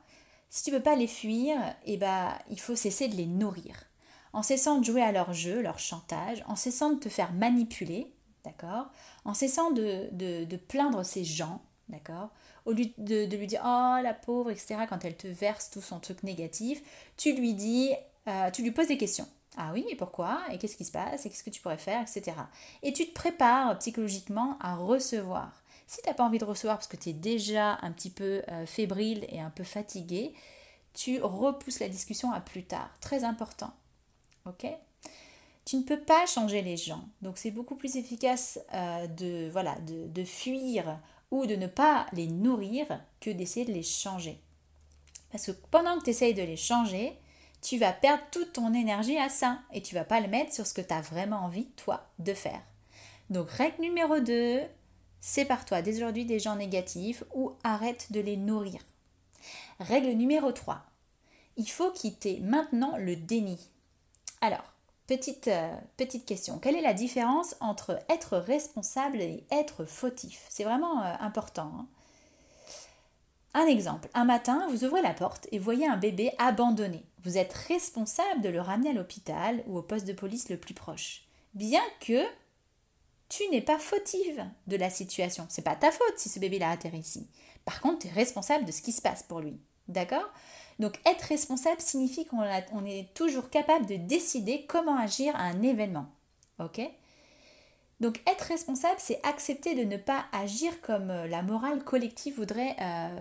Si 0.49 0.63
tu 0.63 0.71
peux 0.71 0.81
pas 0.81 0.95
les 0.95 1.07
fuir, 1.07 1.57
eh 1.85 1.97
ben, 1.97 2.33
il 2.49 2.59
faut 2.59 2.75
cesser 2.75 3.07
de 3.07 3.15
les 3.15 3.27
nourrir. 3.27 3.85
En 4.33 4.43
cessant 4.43 4.79
de 4.79 4.85
jouer 4.85 5.01
à 5.01 5.11
leur 5.11 5.33
jeu, 5.33 5.61
leur 5.61 5.79
chantage, 5.79 6.43
en 6.47 6.55
cessant 6.55 6.91
de 6.91 6.99
te 6.99 7.09
faire 7.09 7.33
manipuler, 7.33 8.13
d'accord? 8.43 8.87
En 9.25 9.33
cessant 9.33 9.71
de, 9.71 10.09
de, 10.11 10.57
plaindre 10.57 11.03
ces 11.03 11.23
gens, 11.23 11.61
d'accord? 11.87 12.29
Au 12.65 12.71
lieu 12.71 12.85
de, 12.97 13.35
lui 13.35 13.47
dire 13.47 13.61
oh 13.63 13.97
la 14.03 14.13
pauvre, 14.13 14.51
etc., 14.51 14.77
quand 14.87 15.05
elle 15.05 15.17
te 15.17 15.27
verse 15.27 15.69
tout 15.69 15.81
son 15.81 15.99
truc 15.99 16.23
négatif, 16.23 16.81
tu 17.17 17.33
lui 17.33 17.53
dis, 17.53 17.91
euh, 18.27 18.51
tu 18.51 18.61
lui 18.61 18.71
poses 18.71 18.87
des 18.87 18.97
questions. 18.97 19.27
Ah 19.57 19.71
oui, 19.73 19.85
et 19.89 19.95
pourquoi? 19.95 20.41
Et 20.51 20.57
qu'est-ce 20.57 20.77
qui 20.77 20.85
se 20.85 20.91
passe? 20.91 21.25
Et 21.25 21.29
qu'est-ce 21.29 21.43
que 21.43 21.49
tu 21.49 21.61
pourrais 21.61 21.77
faire 21.77 22.01
Etc. 22.01 22.31
Et 22.83 22.93
tu 22.93 23.07
te 23.07 23.13
prépares 23.13 23.77
psychologiquement 23.79 24.57
à 24.61 24.75
recevoir. 24.75 25.63
Si 25.87 26.01
tu 26.01 26.07
n'as 26.07 26.13
pas 26.13 26.23
envie 26.23 26.37
de 26.37 26.45
recevoir 26.45 26.77
parce 26.77 26.87
que 26.87 26.97
tu 26.97 27.09
es 27.09 27.13
déjà 27.13 27.79
un 27.81 27.91
petit 27.91 28.11
peu 28.11 28.43
euh, 28.47 28.65
fébrile 28.65 29.25
et 29.29 29.39
un 29.39 29.49
peu 29.49 29.63
fatigué, 29.63 30.33
tu 30.93 31.21
repousses 31.21 31.79
la 31.79 31.89
discussion 31.89 32.31
à 32.31 32.41
plus 32.41 32.63
tard. 32.63 32.89
Très 33.01 33.23
important. 33.23 33.73
Ok? 34.45 34.67
Tu 35.65 35.77
ne 35.77 35.83
peux 35.83 35.99
pas 35.99 36.25
changer 36.25 36.61
les 36.61 36.77
gens. 36.77 37.03
Donc 37.21 37.37
c'est 37.37 37.51
beaucoup 37.51 37.75
plus 37.75 37.95
efficace 37.95 38.59
euh, 38.73 39.07
de, 39.07 39.49
voilà, 39.51 39.75
de, 39.81 40.23
fuir 40.23 40.99
ou 41.31 41.45
de 41.45 41.55
ne 41.55 41.67
pas 41.67 42.07
les 42.13 42.27
nourrir 42.27 42.85
que 43.19 43.29
d'essayer 43.29 43.65
de 43.65 43.73
les 43.73 43.83
changer. 43.83 44.39
Parce 45.31 45.45
que 45.47 45.51
pendant 45.71 45.97
que 45.99 46.05
tu 46.05 46.09
essayes 46.09 46.33
de 46.33 46.41
les 46.41 46.57
changer, 46.57 47.17
tu 47.61 47.77
vas 47.77 47.91
perdre 47.93 48.23
toute 48.31 48.53
ton 48.53 48.73
énergie 48.73 49.17
à 49.17 49.29
ça 49.29 49.59
et 49.73 49.81
tu 49.81 49.95
vas 49.95 50.05
pas 50.05 50.21
le 50.21 50.27
mettre 50.27 50.53
sur 50.53 50.65
ce 50.65 50.73
que 50.73 50.81
tu 50.81 50.93
as 50.93 51.01
vraiment 51.01 51.39
envie, 51.39 51.67
toi, 51.71 52.07
de 52.19 52.33
faire. 52.33 52.61
Donc 53.29 53.49
règle 53.49 53.81
numéro 53.81 54.19
2, 54.19 54.61
sépare-toi 55.21 55.81
dès 55.81 55.95
aujourd'hui 55.95 56.25
des 56.25 56.39
gens 56.39 56.55
négatifs 56.55 57.23
ou 57.33 57.53
arrête 57.63 58.11
de 58.11 58.19
les 58.19 58.37
nourrir. 58.37 58.79
Règle 59.79 60.09
numéro 60.09 60.51
3, 60.51 60.83
il 61.57 61.69
faut 61.69 61.91
quitter 61.91 62.39
maintenant 62.39 62.97
le 62.97 63.15
déni. 63.15 63.59
Alors, 64.41 64.73
Petite, 65.09 65.47
euh, 65.47 65.75
petite 65.97 66.27
question. 66.27 66.59
Quelle 66.59 66.75
est 66.75 66.81
la 66.81 66.93
différence 66.93 67.55
entre 67.61 67.97
être 68.09 68.37
responsable 68.37 69.19
et 69.19 69.43
être 69.49 69.83
fautif? 69.83 70.45
C'est 70.49 70.63
vraiment 70.63 71.01
euh, 71.01 71.11
important. 71.19 71.71
Hein. 71.79 71.87
un 73.55 73.65
exemple. 73.65 74.07
Un 74.13 74.25
matin, 74.25 74.67
vous 74.69 74.83
ouvrez 74.83 75.01
la 75.01 75.15
porte 75.15 75.47
et 75.51 75.57
voyez 75.57 75.87
un 75.87 75.97
bébé 75.97 76.31
abandonné. 76.37 77.03
Vous 77.23 77.39
êtes 77.39 77.53
responsable 77.53 78.43
de 78.43 78.49
le 78.49 78.61
ramener 78.61 78.91
à 78.91 78.93
l'hôpital 78.93 79.63
ou 79.65 79.79
au 79.79 79.81
poste 79.81 80.05
de 80.05 80.13
police 80.13 80.47
le 80.49 80.57
plus 80.57 80.75
proche. 80.75 81.23
Bien 81.55 81.81
que 82.01 82.23
tu 83.29 83.49
n'es 83.49 83.61
pas 83.61 83.79
fautive 83.79 84.45
de 84.67 84.77
la 84.77 84.91
situation. 84.91 85.47
C'est 85.49 85.63
pas 85.63 85.75
ta 85.75 85.89
faute 85.89 86.17
si 86.17 86.29
ce 86.29 86.39
bébé 86.39 86.59
l'a 86.59 86.69
atterri 86.69 86.99
ici. 86.99 87.25
Par 87.65 87.81
contre, 87.81 88.01
tu 88.01 88.07
es 88.09 88.11
responsable 88.11 88.65
de 88.65 88.71
ce 88.71 88.83
qui 88.83 88.91
se 88.91 89.01
passe 89.01 89.23
pour 89.23 89.39
lui. 89.39 89.59
D'accord? 89.87 90.29
Donc 90.79 90.97
être 91.05 91.23
responsable 91.23 91.81
signifie 91.81 92.25
qu'on 92.25 92.85
est 92.85 93.13
toujours 93.13 93.49
capable 93.49 93.85
de 93.85 93.95
décider 93.95 94.65
comment 94.65 94.97
agir 94.97 95.35
à 95.35 95.43
un 95.43 95.61
événement. 95.61 96.07
Ok? 96.59 96.81
Donc 97.99 98.21
être 98.25 98.43
responsable, 98.43 98.95
c'est 98.97 99.19
accepter 99.25 99.75
de 99.75 99.83
ne 99.83 99.97
pas 99.97 100.25
agir 100.31 100.79
comme 100.81 101.09
euh, 101.09 101.27
la 101.27 101.41
morale 101.41 101.83
collective 101.83 102.35
voudrait, 102.35 102.77
euh, 102.81 103.19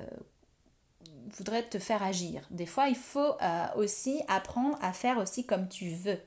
voudrait 1.36 1.64
te 1.64 1.80
faire 1.80 2.02
agir. 2.02 2.42
Des 2.50 2.66
fois, 2.66 2.88
il 2.88 2.94
faut 2.94 3.34
euh, 3.42 3.66
aussi 3.76 4.22
apprendre 4.28 4.78
à 4.80 4.92
faire 4.92 5.18
aussi 5.18 5.44
comme 5.44 5.68
tu 5.68 5.90
veux. 5.90 6.20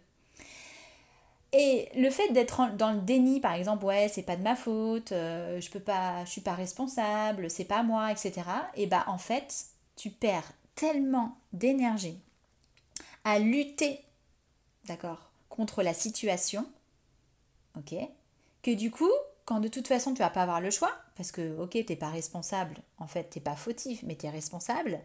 Et 1.54 1.90
le 1.96 2.10
fait 2.10 2.30
d'être 2.34 2.76
dans 2.76 2.92
le 2.92 3.00
déni, 3.00 3.40
par 3.40 3.54
exemple, 3.54 3.86
ouais, 3.86 4.10
c'est 4.10 4.24
pas 4.24 4.38
de 4.38 4.42
ma 4.42 4.56
faute, 4.56 5.10
je 5.10 5.70
peux 5.70 5.82
pas, 5.82 6.24
je 6.24 6.32
suis 6.32 6.40
pas 6.40 6.54
responsable, 6.54 7.50
c'est 7.50 7.66
pas 7.66 7.84
moi, 7.84 8.10
etc. 8.10 8.44
Et 8.76 8.88
bah 8.88 9.04
en 9.08 9.18
fait, 9.18 9.66
tu 9.98 10.12
perds 10.12 10.50
tellement 10.82 11.38
d'énergie 11.54 12.18
à 13.24 13.38
lutter, 13.38 14.00
d'accord, 14.86 15.30
contre 15.48 15.84
la 15.84 15.94
situation, 15.94 16.66
ok, 17.78 17.94
que 18.64 18.74
du 18.74 18.90
coup, 18.90 19.12
quand 19.46 19.60
de 19.60 19.68
toute 19.68 19.88
façon 19.88 20.16
tu 20.16 20.24
vas 20.24 20.32
pas 20.32 20.42
avoir 20.42 20.60
le 20.60 20.72
choix, 20.72 20.92
parce 21.16 21.32
que 21.32 21.56
ok, 21.60 21.86
t'es 21.86 21.96
pas 21.96 22.10
responsable, 22.10 22.78
en 22.98 23.06
fait 23.06 23.26
t'es 23.26 23.40
pas 23.40 23.56
fautif, 23.56 24.02
mais 24.02 24.16
tu 24.16 24.26
es 24.26 24.32
responsable, 24.32 25.00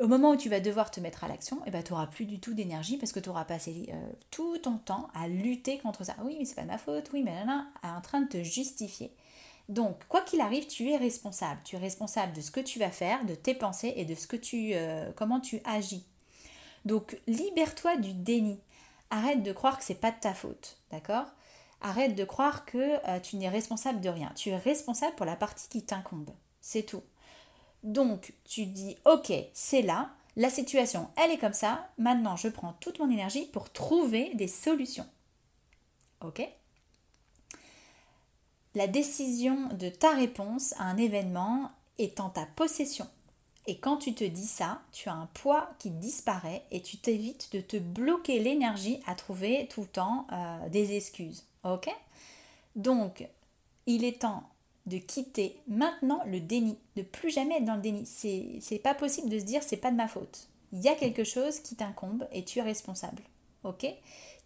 au 0.00 0.08
moment 0.08 0.30
où 0.30 0.36
tu 0.36 0.48
vas 0.48 0.60
devoir 0.60 0.90
te 0.90 1.00
mettre 1.00 1.24
à 1.24 1.28
l'action, 1.28 1.60
eh 1.66 1.70
ben, 1.70 1.82
tu 1.82 1.92
n'auras 1.92 2.06
plus 2.06 2.24
du 2.24 2.40
tout 2.40 2.54
d'énergie 2.54 2.96
parce 2.96 3.12
que 3.12 3.20
tu 3.20 3.28
auras 3.28 3.44
passé 3.44 3.90
euh, 3.92 4.12
tout 4.30 4.56
ton 4.56 4.78
temps 4.78 5.10
à 5.12 5.28
lutter 5.28 5.76
contre 5.76 6.04
ça. 6.04 6.16
Oui, 6.22 6.36
mais 6.38 6.46
c'est 6.46 6.54
pas 6.54 6.64
ma 6.64 6.78
faute, 6.78 7.10
oui, 7.12 7.22
mais 7.22 7.34
là, 7.34 7.44
là, 7.44 7.66
en 7.82 8.00
train 8.00 8.22
de 8.22 8.28
te 8.28 8.42
justifier. 8.42 9.12
Donc, 9.68 10.06
quoi 10.08 10.20
qu'il 10.20 10.40
arrive, 10.40 10.66
tu 10.66 10.90
es 10.90 10.96
responsable. 10.96 11.60
Tu 11.64 11.76
es 11.76 11.78
responsable 11.78 12.32
de 12.32 12.40
ce 12.40 12.50
que 12.50 12.60
tu 12.60 12.78
vas 12.78 12.90
faire, 12.90 13.24
de 13.24 13.34
tes 13.34 13.54
pensées 13.54 13.94
et 13.96 14.04
de 14.04 14.14
ce 14.14 14.26
que 14.26 14.36
tu, 14.36 14.72
euh, 14.74 15.10
comment 15.16 15.40
tu 15.40 15.60
agis. 15.64 16.06
Donc, 16.84 17.20
libère-toi 17.26 17.96
du 17.96 18.12
déni. 18.12 18.60
Arrête 19.10 19.42
de 19.42 19.52
croire 19.52 19.78
que 19.78 19.84
c'est 19.84 20.00
pas 20.00 20.12
de 20.12 20.20
ta 20.20 20.34
faute, 20.34 20.78
d'accord? 20.90 21.26
Arrête 21.80 22.14
de 22.14 22.24
croire 22.24 22.64
que 22.64 22.98
euh, 23.08 23.20
tu 23.20 23.36
n'es 23.36 23.48
responsable 23.48 24.00
de 24.00 24.08
rien. 24.08 24.32
Tu 24.36 24.50
es 24.50 24.56
responsable 24.56 25.14
pour 25.16 25.26
la 25.26 25.36
partie 25.36 25.68
qui 25.68 25.84
t'incombe. 25.84 26.30
C'est 26.60 26.84
tout. 26.84 27.02
Donc, 27.82 28.34
tu 28.44 28.66
dis, 28.66 28.96
ok, 29.04 29.32
c'est 29.52 29.82
là, 29.82 30.10
la 30.36 30.50
situation, 30.50 31.08
elle 31.16 31.30
est 31.30 31.38
comme 31.38 31.54
ça, 31.54 31.88
maintenant 31.96 32.36
je 32.36 32.48
prends 32.48 32.74
toute 32.74 32.98
mon 32.98 33.10
énergie 33.10 33.46
pour 33.46 33.72
trouver 33.72 34.34
des 34.34 34.48
solutions. 34.48 35.06
Ok? 36.20 36.46
La 38.76 38.86
décision 38.86 39.56
de 39.72 39.88
ta 39.88 40.10
réponse 40.10 40.74
à 40.74 40.82
un 40.82 40.98
événement 40.98 41.70
est 41.96 42.20
en 42.20 42.28
ta 42.28 42.44
possession. 42.44 43.06
Et 43.66 43.78
quand 43.78 43.96
tu 43.96 44.12
te 44.12 44.22
dis 44.22 44.46
ça, 44.46 44.82
tu 44.92 45.08
as 45.08 45.14
un 45.14 45.30
poids 45.32 45.70
qui 45.78 45.88
disparaît 45.88 46.62
et 46.70 46.82
tu 46.82 46.98
t'évites 46.98 47.50
de 47.54 47.62
te 47.62 47.78
bloquer 47.78 48.38
l'énergie 48.38 49.00
à 49.06 49.14
trouver 49.14 49.66
tout 49.70 49.80
le 49.80 49.86
temps 49.86 50.26
euh, 50.30 50.68
des 50.68 50.94
excuses. 50.94 51.44
Ok? 51.64 51.88
Donc, 52.74 53.26
il 53.86 54.04
est 54.04 54.20
temps 54.20 54.42
de 54.84 54.98
quitter 54.98 55.56
maintenant 55.68 56.20
le 56.26 56.40
déni, 56.40 56.76
de 56.96 57.02
plus 57.02 57.30
jamais 57.30 57.56
être 57.56 57.64
dans 57.64 57.76
le 57.76 57.80
déni. 57.80 58.04
C'est 58.04 58.82
pas 58.82 58.94
possible 58.94 59.30
de 59.30 59.38
se 59.38 59.44
dire 59.46 59.62
c'est 59.62 59.78
pas 59.78 59.90
de 59.90 59.96
ma 59.96 60.06
faute. 60.06 60.48
Il 60.72 60.82
y 60.82 60.88
a 60.88 60.94
quelque 60.94 61.24
chose 61.24 61.60
qui 61.60 61.76
t'incombe 61.76 62.28
et 62.30 62.44
tu 62.44 62.58
es 62.58 62.62
responsable. 62.62 63.22
Ok? 63.64 63.86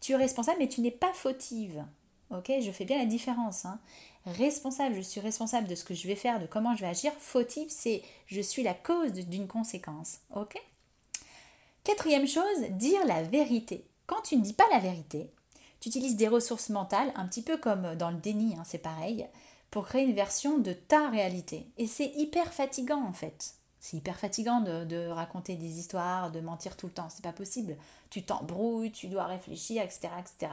Tu 0.00 0.12
es 0.12 0.16
responsable 0.16 0.58
mais 0.60 0.68
tu 0.68 0.82
n'es 0.82 0.92
pas 0.92 1.12
fautive. 1.14 1.84
Ok? 2.30 2.52
Je 2.60 2.70
fais 2.70 2.84
bien 2.84 2.98
la 2.98 3.06
différence. 3.06 3.64
Hein. 3.64 3.80
Responsable, 4.26 4.96
je 4.96 5.00
suis 5.00 5.20
responsable 5.20 5.66
de 5.66 5.74
ce 5.74 5.84
que 5.84 5.94
je 5.94 6.06
vais 6.06 6.14
faire, 6.14 6.40
de 6.40 6.46
comment 6.46 6.76
je 6.76 6.82
vais 6.82 6.88
agir. 6.88 7.12
Fautive, 7.18 7.70
c'est 7.70 8.02
je 8.26 8.40
suis 8.40 8.62
la 8.62 8.74
cause 8.74 9.12
d'une 9.12 9.48
conséquence. 9.48 10.18
Ok? 10.34 10.60
Quatrième 11.84 12.28
chose, 12.28 12.60
dire 12.70 13.04
la 13.06 13.22
vérité. 13.22 13.86
Quand 14.06 14.20
tu 14.22 14.36
ne 14.36 14.42
dis 14.42 14.52
pas 14.52 14.68
la 14.72 14.80
vérité, 14.80 15.30
tu 15.80 15.88
utilises 15.88 16.16
des 16.16 16.28
ressources 16.28 16.68
mentales, 16.68 17.12
un 17.16 17.26
petit 17.26 17.42
peu 17.42 17.56
comme 17.56 17.94
dans 17.96 18.10
le 18.10 18.18
déni, 18.18 18.54
hein, 18.54 18.64
c'est 18.66 18.78
pareil, 18.78 19.26
pour 19.70 19.86
créer 19.86 20.04
une 20.04 20.14
version 20.14 20.58
de 20.58 20.74
ta 20.74 21.08
réalité. 21.08 21.66
Et 21.78 21.86
c'est 21.86 22.12
hyper 22.16 22.52
fatigant 22.52 23.02
en 23.02 23.14
fait. 23.14 23.54
C'est 23.80 23.96
hyper 23.96 24.18
fatigant 24.18 24.60
de, 24.60 25.08
raconter 25.08 25.56
des 25.56 25.78
histoires, 25.78 26.30
de 26.30 26.40
mentir 26.40 26.76
tout 26.76 26.86
le 26.86 26.92
temps. 26.92 27.08
C'est 27.08 27.24
pas 27.24 27.32
possible. 27.32 27.76
Tu 28.10 28.22
t'embrouilles, 28.22 28.92
tu 28.92 29.08
dois 29.08 29.24
réfléchir, 29.24 29.82
etc., 29.82 30.08
etc. 30.18 30.52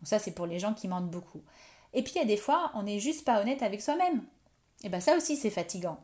Donc 0.00 0.08
ça, 0.08 0.18
c'est 0.18 0.32
pour 0.32 0.44
les 0.44 0.58
gens 0.58 0.74
qui 0.74 0.86
mentent 0.86 1.10
beaucoup. 1.10 1.40
Et 1.94 2.02
puis 2.02 2.14
il 2.16 2.18
y 2.18 2.22
a 2.22 2.26
des 2.26 2.36
fois, 2.36 2.70
on 2.74 2.82
n'est 2.82 3.00
juste 3.00 3.24
pas 3.24 3.40
honnête 3.40 3.62
avec 3.62 3.80
soi-même. 3.80 4.22
Et 4.84 4.88
bien 4.88 5.00
ça 5.00 5.16
aussi, 5.16 5.36
c'est 5.36 5.50
fatigant. 5.50 5.98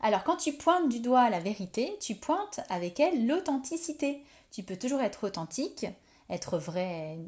Alors 0.00 0.24
quand 0.24 0.36
tu 0.36 0.52
pointes 0.52 0.88
du 0.88 1.00
doigt 1.00 1.30
la 1.30 1.40
vérité, 1.40 1.96
tu 2.00 2.14
pointes 2.14 2.60
avec 2.68 3.00
elle 3.00 3.26
l'authenticité. 3.26 4.22
Tu 4.50 4.62
peux 4.62 4.76
toujours 4.76 5.00
être 5.00 5.26
authentique, 5.26 5.86
être 6.28 6.58
vrai, 6.58 7.18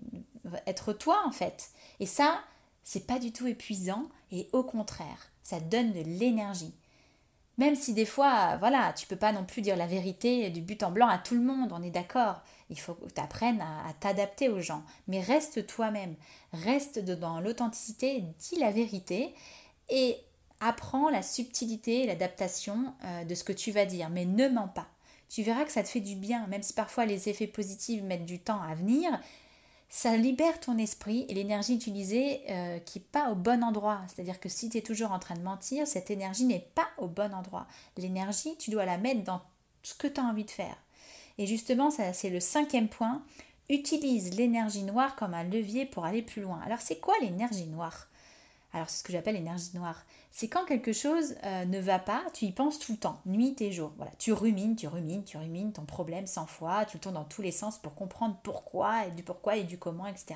être 0.67 0.93
toi 0.93 1.23
en 1.25 1.33
fait. 1.33 1.71
Et 2.01 2.07
ça, 2.07 2.41
c'est 2.83 3.07
pas 3.07 3.19
du 3.19 3.33
tout 3.33 3.47
épuisant 3.47 4.09
et 4.31 4.49
au 4.53 4.63
contraire, 4.63 5.31
ça 5.43 5.61
donne 5.61 5.93
de 5.93 6.01
l'énergie. 6.01 6.75
Même 7.57 7.77
si 7.77 7.95
des 7.95 8.05
fois, 8.05 8.57
voilà, 8.57 8.93
tu 8.93 9.07
peux 9.07 9.17
pas 9.17 9.33
non 9.33 9.45
plus 9.45 9.63
dire 9.63 9.77
la 9.77 9.87
vérité 9.87 10.51
du 10.51 10.61
but 10.61 10.83
en 10.83 10.91
blanc 10.91 11.09
à 11.09 11.19
tout 11.19 11.35
le 11.35 11.41
monde, 11.41 11.73
on 11.73 11.83
est 11.83 11.91
d'accord. 11.91 12.43
Il 12.71 12.79
faut 12.79 12.95
que 12.95 13.09
tu 13.09 13.21
apprennes 13.21 13.61
à, 13.61 13.93
t'adapter 14.01 14.49
aux 14.49 14.61
gens. 14.61 14.83
Mais 15.09 15.21
reste 15.21 15.67
toi-même, 15.67 16.15
reste 16.53 16.99
dans 16.99 17.41
l'authenticité, 17.41 18.25
dis 18.39 18.57
la 18.59 18.71
vérité 18.71 19.35
et 19.91 20.17
apprends 20.61 21.11
la 21.11 21.23
subtilité 21.23 22.07
l'adaptation 22.07 22.95
euh, 23.05 23.25
de 23.25 23.35
ce 23.35 23.45
que 23.45 23.53
tu 23.53 23.71
vas 23.71 23.87
dire. 23.87 24.09
Mais 24.11 24.25
ne 24.25 24.49
mens 24.49 24.69
pas. 24.69 24.89
Tu 25.29 25.43
verras 25.43 25.65
que 25.65 25.73
ça 25.73 25.83
te 25.83 25.89
fait 25.89 26.01
du 26.01 26.17
bien, 26.17 26.47
même 26.47 26.63
si 26.63 26.73
parfois 26.73 27.07
les 27.07 27.29
effets 27.29 27.47
positifs 27.47 28.03
mettent 28.03 28.27
du 28.27 28.39
temps 28.39 28.63
à 28.63 28.75
venir 28.75 29.19
ça 29.95 30.17
libère 30.17 30.59
ton 30.59 30.77
esprit 30.77 31.25
et 31.29 31.35
l'énergie 31.35 31.77
utilisée 31.77 32.41
euh, 32.51 32.81
qui 32.81 32.99
n'est 32.99 33.05
pas 33.13 33.31
au 33.31 33.37
bon 33.37 33.63
endroit. 33.63 34.01
C'est-à-dire 34.09 34.41
que 34.41 34.49
si 34.49 34.69
tu 34.69 34.79
es 34.79 34.83
toujours 34.83 35.13
en 35.13 35.21
train 35.21 35.37
de 35.37 35.41
mentir, 35.41 35.87
cette 35.87 36.11
énergie 36.11 36.47
n'est 36.47 36.69
pas 36.75 36.89
au 36.99 37.07
bon 37.07 37.33
endroit. 37.33 37.69
L'énergie, 37.97 38.57
tu 38.59 38.73
dois 38.73 38.87
la 38.87 38.99
mettre 38.99 39.23
dans 39.23 39.41
ce 39.85 39.95
que 39.95 40.09
tu 40.09 40.21
as 40.21 40.25
envie 40.25 40.45
de 40.45 40.51
faire. 40.51 40.77
Et 41.39 41.47
justement, 41.47 41.91
ça, 41.91 42.13
c'est 42.13 42.31
le 42.31 42.41
cinquième 42.41 42.89
point. 42.89 43.23
Utilise 43.69 44.37
l'énergie 44.37 44.83
noire 44.83 45.17
comme 45.17 45.35
un 45.35 45.45
levier 45.45 45.87
pour 45.87 46.05
aller 46.05 46.23
plus 46.23 46.43
loin. 46.43 46.61
Alors 46.65 46.81
c'est 46.81 47.01
quoi 47.01 47.15
l'énergie 47.23 47.67
noire? 47.67 48.09
Alors 48.73 48.91
c'est 48.91 48.99
ce 48.99 49.05
que 49.05 49.13
j'appelle 49.13 49.37
l'énergie 49.37 49.71
noire 49.75 50.05
c'est 50.37 50.49
quand 50.49 50.65
quelque 50.65 50.93
chose 50.93 51.37
euh, 51.45 51.65
ne 51.65 51.79
va 51.79 52.01
pas, 52.01 52.25
tu 52.33 52.47
y 52.47 52.51
penses 52.51 52.81
tout 52.81 52.91
le 52.91 52.99
temps, 52.99 53.21
nuit 53.25 53.55
et 53.61 53.71
jour. 53.71 53.93
Voilà, 53.97 54.11
tu 54.19 54.33
rumines, 54.33 54.75
tu 54.75 54.89
rumines, 54.89 55.23
tu 55.23 55.37
rumines 55.37 55.73
ton 55.73 55.85
problème 55.85 56.27
sans 56.27 56.45
fois, 56.45 56.85
tu 56.87 56.99
tournes 56.99 57.15
dans 57.15 57.23
tous 57.23 57.41
les 57.41 57.53
sens 57.53 57.79
pour 57.79 57.95
comprendre 57.95 58.37
pourquoi 58.43 59.07
et 59.07 59.13
du 59.13 59.23
pourquoi 59.23 59.55
et 59.55 59.63
du 59.63 59.79
comment, 59.79 60.09
etc. 60.09 60.35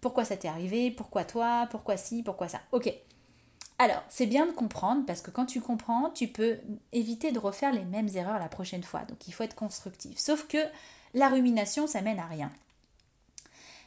Pourquoi 0.00 0.24
ça 0.24 0.36
t'est 0.36 0.48
arrivé, 0.48 0.90
pourquoi 0.90 1.22
toi, 1.22 1.68
pourquoi 1.70 1.96
ci, 1.96 2.24
pourquoi 2.24 2.48
ça? 2.48 2.58
Ok. 2.72 2.92
Alors, 3.78 4.02
c'est 4.08 4.26
bien 4.26 4.46
de 4.46 4.52
comprendre 4.52 5.04
parce 5.06 5.20
que 5.20 5.30
quand 5.30 5.46
tu 5.46 5.60
comprends, 5.60 6.10
tu 6.10 6.28
peux 6.28 6.58
éviter 6.92 7.30
de 7.30 7.38
refaire 7.38 7.72
les 7.72 7.84
mêmes 7.84 8.08
erreurs 8.14 8.38
la 8.38 8.48
prochaine 8.48 8.82
fois. 8.82 9.00
Donc, 9.04 9.28
il 9.28 9.32
faut 9.32 9.42
être 9.42 9.54
constructif. 9.54 10.18
Sauf 10.18 10.46
que 10.48 10.58
la 11.12 11.28
rumination, 11.28 11.86
ça 11.86 12.00
mène 12.00 12.18
à 12.18 12.26
rien. 12.26 12.50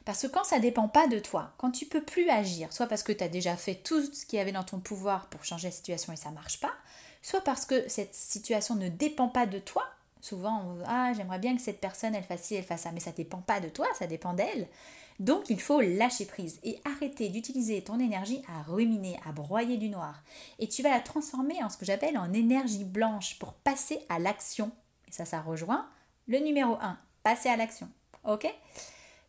Parce 0.05 0.21
que 0.21 0.27
quand 0.27 0.43
ça 0.43 0.57
ne 0.57 0.61
dépend 0.61 0.87
pas 0.87 1.07
de 1.07 1.19
toi, 1.19 1.53
quand 1.57 1.71
tu 1.71 1.85
peux 1.85 2.03
plus 2.03 2.29
agir, 2.29 2.71
soit 2.71 2.87
parce 2.87 3.03
que 3.03 3.11
tu 3.11 3.23
as 3.23 3.29
déjà 3.29 3.55
fait 3.55 3.75
tout 3.75 4.01
ce 4.01 4.25
qu'il 4.25 4.37
y 4.37 4.41
avait 4.41 4.51
dans 4.51 4.63
ton 4.63 4.79
pouvoir 4.79 5.27
pour 5.27 5.43
changer 5.43 5.67
la 5.67 5.71
situation 5.71 6.13
et 6.13 6.15
ça 6.15 6.31
marche 6.31 6.59
pas, 6.59 6.73
soit 7.21 7.41
parce 7.41 7.65
que 7.65 7.87
cette 7.89 8.15
situation 8.15 8.75
ne 8.75 8.89
dépend 8.89 9.27
pas 9.27 9.45
de 9.45 9.59
toi. 9.59 9.83
Souvent, 10.21 10.77
ah, 10.87 11.13
j'aimerais 11.15 11.39
bien 11.39 11.55
que 11.55 11.61
cette 11.61 11.79
personne 11.79 12.15
elle 12.15 12.23
fasse 12.23 12.41
ci, 12.41 12.55
elle 12.55 12.63
fasse 12.63 12.81
ça, 12.81 12.91
mais 12.91 12.99
ça 12.99 13.11
ne 13.11 13.15
dépend 13.15 13.41
pas 13.41 13.59
de 13.59 13.69
toi, 13.69 13.87
ça 13.97 14.07
dépend 14.07 14.33
d'elle. 14.33 14.67
Donc 15.19 15.49
il 15.49 15.59
faut 15.59 15.81
lâcher 15.81 16.25
prise 16.25 16.59
et 16.63 16.79
arrêter 16.85 17.29
d'utiliser 17.29 17.81
ton 17.83 17.99
énergie 17.99 18.41
à 18.47 18.63
ruminer, 18.63 19.19
à 19.25 19.33
broyer 19.33 19.77
du 19.77 19.89
noir. 19.89 20.23
Et 20.59 20.67
tu 20.67 20.81
vas 20.81 20.91
la 20.91 21.01
transformer 21.01 21.61
en 21.61 21.69
ce 21.69 21.77
que 21.77 21.85
j'appelle 21.85 22.17
en 22.17 22.31
énergie 22.31 22.85
blanche 22.85 23.37
pour 23.37 23.53
passer 23.53 23.99
à 24.07 24.17
l'action. 24.17 24.71
Et 25.07 25.11
ça, 25.11 25.25
ça 25.25 25.41
rejoint 25.41 25.89
le 26.27 26.39
numéro 26.39 26.77
1, 26.79 26.97
passer 27.23 27.49
à 27.49 27.57
l'action. 27.57 27.89
Ok? 28.23 28.47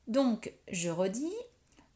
Donc, 0.07 0.53
je 0.71 0.91
redis, 0.91 1.33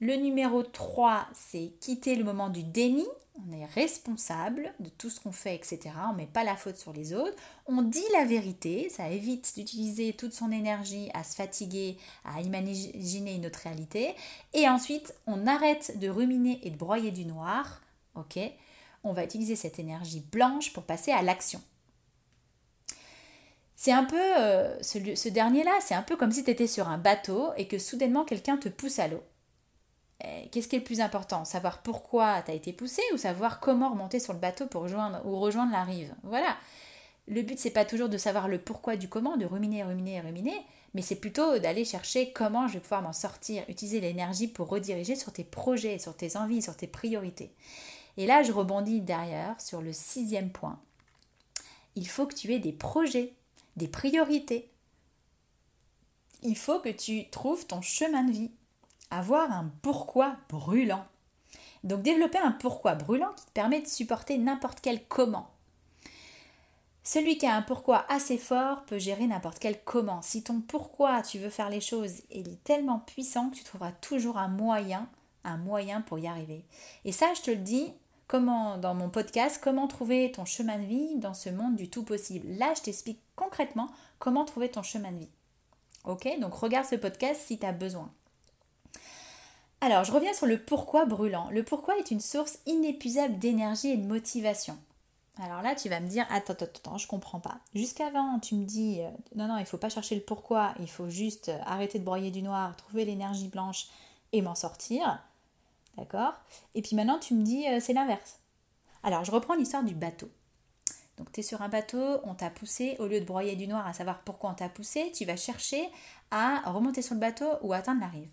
le 0.00 0.16
numéro 0.16 0.62
3, 0.62 1.26
c'est 1.32 1.74
quitter 1.80 2.16
le 2.16 2.24
moment 2.24 2.48
du 2.48 2.62
déni. 2.62 3.06
On 3.36 3.52
est 3.52 3.66
responsable 3.66 4.72
de 4.78 4.88
tout 4.88 5.10
ce 5.10 5.18
qu'on 5.18 5.32
fait, 5.32 5.56
etc. 5.56 5.90
On 6.08 6.12
ne 6.12 6.18
met 6.18 6.26
pas 6.26 6.44
la 6.44 6.56
faute 6.56 6.76
sur 6.76 6.92
les 6.92 7.14
autres. 7.14 7.36
On 7.66 7.82
dit 7.82 8.04
la 8.12 8.24
vérité, 8.24 8.88
ça 8.90 9.08
évite 9.10 9.54
d'utiliser 9.56 10.12
toute 10.12 10.32
son 10.32 10.52
énergie 10.52 11.10
à 11.14 11.24
se 11.24 11.34
fatiguer, 11.34 11.98
à 12.24 12.40
imaginer 12.40 13.34
une 13.34 13.46
autre 13.46 13.60
réalité. 13.64 14.14
Et 14.52 14.68
ensuite, 14.68 15.14
on 15.26 15.48
arrête 15.48 15.98
de 15.98 16.08
ruminer 16.08 16.60
et 16.62 16.70
de 16.70 16.76
broyer 16.76 17.10
du 17.10 17.24
noir. 17.24 17.80
On 19.02 19.12
va 19.12 19.24
utiliser 19.24 19.56
cette 19.56 19.80
énergie 19.80 20.20
blanche 20.20 20.72
pour 20.72 20.84
passer 20.84 21.10
à 21.10 21.22
l'action. 21.22 21.60
C'est 23.74 23.92
un 23.92 24.04
peu, 24.04 24.38
euh, 24.38 24.80
ce, 24.82 25.28
dernier-là, 25.28 25.72
c'est 25.80 25.94
un 25.94 26.02
peu 26.02 26.16
comme 26.16 26.30
si 26.30 26.44
tu 26.44 26.50
étais 26.50 26.68
sur 26.68 26.88
un 26.88 26.98
bateau 26.98 27.52
et 27.56 27.66
que 27.66 27.78
soudainement 27.78 28.24
quelqu'un 28.24 28.56
te 28.56 28.68
pousse 28.68 28.98
à 28.98 29.08
l'eau. 29.08 29.22
Qu'est-ce 30.50 30.68
qui 30.68 30.76
est 30.76 30.78
le 30.78 30.84
plus 30.84 31.00
important? 31.00 31.44
Savoir 31.44 31.82
pourquoi 31.82 32.42
tu 32.42 32.50
as 32.50 32.54
été 32.54 32.72
poussé 32.72 33.02
ou 33.12 33.18
savoir 33.18 33.60
comment 33.60 33.90
remonter 33.90 34.20
sur 34.20 34.32
le 34.32 34.38
bateau 34.38 34.66
pour 34.66 34.82
rejoindre 34.82 35.20
ou 35.26 35.38
rejoindre 35.38 35.72
la 35.72 35.84
rive? 35.84 36.14
Voilà. 36.22 36.56
Le 37.26 37.42
but, 37.42 37.58
c'est 37.58 37.70
pas 37.70 37.84
toujours 37.84 38.08
de 38.08 38.18
savoir 38.18 38.48
le 38.48 38.58
pourquoi 38.58 38.96
du 38.96 39.08
comment, 39.08 39.36
de 39.36 39.46
ruminer, 39.46 39.82
ruminer, 39.82 40.20
ruminer, 40.20 40.60
mais 40.92 41.02
c'est 41.02 41.16
plutôt 41.16 41.58
d'aller 41.58 41.84
chercher 41.84 42.32
comment 42.32 42.68
je 42.68 42.74
vais 42.74 42.80
pouvoir 42.80 43.02
m'en 43.02 43.12
sortir, 43.12 43.64
utiliser 43.68 44.00
l'énergie 44.00 44.46
pour 44.46 44.68
rediriger 44.68 45.16
sur 45.16 45.32
tes 45.32 45.44
projets, 45.44 45.98
sur 45.98 46.16
tes 46.16 46.36
envies, 46.36 46.62
sur 46.62 46.76
tes 46.76 46.86
priorités. 46.86 47.52
Et 48.16 48.26
là, 48.26 48.42
je 48.42 48.52
rebondis 48.52 49.00
derrière 49.00 49.60
sur 49.60 49.80
le 49.80 49.92
sixième 49.92 50.50
point. 50.50 50.78
Il 51.96 52.06
faut 52.06 52.26
que 52.26 52.34
tu 52.34 52.52
aies 52.52 52.60
des 52.60 52.72
projets, 52.72 53.32
des 53.76 53.88
priorités. 53.88 54.70
Il 56.42 56.56
faut 56.56 56.78
que 56.78 56.90
tu 56.90 57.28
trouves 57.30 57.66
ton 57.66 57.80
chemin 57.80 58.24
de 58.24 58.32
vie, 58.32 58.50
avoir 59.18 59.50
un 59.50 59.70
pourquoi 59.82 60.36
brûlant. 60.48 61.04
Donc 61.82 62.02
développer 62.02 62.38
un 62.38 62.52
pourquoi 62.52 62.94
brûlant 62.94 63.32
qui 63.36 63.44
te 63.46 63.50
permet 63.52 63.80
de 63.80 63.86
supporter 63.86 64.38
n'importe 64.38 64.80
quel 64.80 65.04
comment. 65.06 65.50
Celui 67.02 67.36
qui 67.36 67.46
a 67.46 67.54
un 67.54 67.62
pourquoi 67.62 68.10
assez 68.10 68.38
fort 68.38 68.84
peut 68.86 68.98
gérer 68.98 69.26
n'importe 69.26 69.58
quel 69.58 69.82
comment. 69.84 70.22
Si 70.22 70.42
ton 70.42 70.62
pourquoi 70.62 71.20
tu 71.20 71.38
veux 71.38 71.50
faire 71.50 71.68
les 71.68 71.82
choses 71.82 72.22
est 72.30 72.64
tellement 72.64 73.00
puissant 73.00 73.50
que 73.50 73.56
tu 73.56 73.64
trouveras 73.64 73.92
toujours 73.92 74.38
un 74.38 74.48
moyen, 74.48 75.06
un 75.44 75.58
moyen 75.58 76.00
pour 76.00 76.18
y 76.18 76.26
arriver. 76.26 76.64
Et 77.04 77.12
ça, 77.12 77.26
je 77.36 77.42
te 77.42 77.50
le 77.50 77.58
dis, 77.58 77.92
comment 78.26 78.78
dans 78.78 78.94
mon 78.94 79.10
podcast, 79.10 79.60
comment 79.62 79.86
trouver 79.86 80.32
ton 80.32 80.46
chemin 80.46 80.78
de 80.78 80.86
vie 80.86 81.16
dans 81.16 81.34
ce 81.34 81.50
monde 81.50 81.76
du 81.76 81.90
tout 81.90 82.04
possible. 82.04 82.48
Là, 82.56 82.72
je 82.74 82.80
t'explique 82.82 83.20
concrètement 83.36 83.90
comment 84.18 84.46
trouver 84.46 84.70
ton 84.70 84.82
chemin 84.82 85.12
de 85.12 85.18
vie. 85.18 85.30
Ok? 86.04 86.26
Donc 86.40 86.54
regarde 86.54 86.86
ce 86.86 86.96
podcast 86.96 87.42
si 87.44 87.58
tu 87.58 87.66
as 87.66 87.72
besoin. 87.72 88.10
Alors, 89.80 90.04
je 90.04 90.12
reviens 90.12 90.32
sur 90.32 90.46
le 90.46 90.58
pourquoi 90.58 91.04
brûlant. 91.04 91.50
Le 91.50 91.62
pourquoi 91.62 91.98
est 91.98 92.10
une 92.10 92.20
source 92.20 92.58
inépuisable 92.66 93.38
d'énergie 93.38 93.90
et 93.90 93.96
de 93.96 94.06
motivation. 94.06 94.78
Alors 95.40 95.62
là, 95.62 95.74
tu 95.74 95.88
vas 95.88 96.00
me 96.00 96.08
dire, 96.08 96.26
attends, 96.30 96.52
attends, 96.52 96.66
attends, 96.66 96.98
je 96.98 97.08
comprends 97.08 97.40
pas. 97.40 97.58
Jusqu'avant, 97.74 98.38
tu 98.38 98.54
me 98.54 98.64
dis, 98.64 99.02
euh, 99.02 99.10
non, 99.34 99.48
non, 99.48 99.58
il 99.58 99.66
faut 99.66 99.78
pas 99.78 99.88
chercher 99.88 100.14
le 100.14 100.20
pourquoi, 100.20 100.74
il 100.78 100.88
faut 100.88 101.08
juste 101.08 101.48
euh, 101.48 101.58
arrêter 101.66 101.98
de 101.98 102.04
broyer 102.04 102.30
du 102.30 102.40
noir, 102.40 102.76
trouver 102.76 103.04
l'énergie 103.04 103.48
blanche 103.48 103.88
et 104.32 104.42
m'en 104.42 104.54
sortir. 104.54 105.20
D'accord? 105.96 106.34
Et 106.74 106.82
puis 106.82 106.94
maintenant, 106.94 107.18
tu 107.18 107.34
me 107.34 107.42
dis, 107.42 107.66
euh, 107.68 107.80
c'est 107.80 107.92
l'inverse. 107.92 108.38
Alors, 109.02 109.24
je 109.24 109.32
reprends 109.32 109.54
l'histoire 109.54 109.82
du 109.82 109.94
bateau. 109.94 110.30
Donc, 111.18 111.30
tu 111.32 111.40
es 111.40 111.42
sur 111.42 111.62
un 111.62 111.68
bateau, 111.68 112.20
on 112.24 112.34
t'a 112.34 112.50
poussé, 112.50 112.96
au 113.00 113.06
lieu 113.06 113.20
de 113.20 113.24
broyer 113.24 113.56
du 113.56 113.66
noir 113.66 113.86
à 113.86 113.92
savoir 113.92 114.20
pourquoi 114.20 114.50
on 114.50 114.54
t'a 114.54 114.68
poussé, 114.68 115.12
tu 115.12 115.24
vas 115.24 115.36
chercher 115.36 115.88
à 116.30 116.62
remonter 116.70 117.02
sur 117.02 117.14
le 117.14 117.20
bateau 117.20 117.48
ou 117.62 117.72
atteindre 117.72 118.00
la 118.00 118.08
rive. 118.08 118.30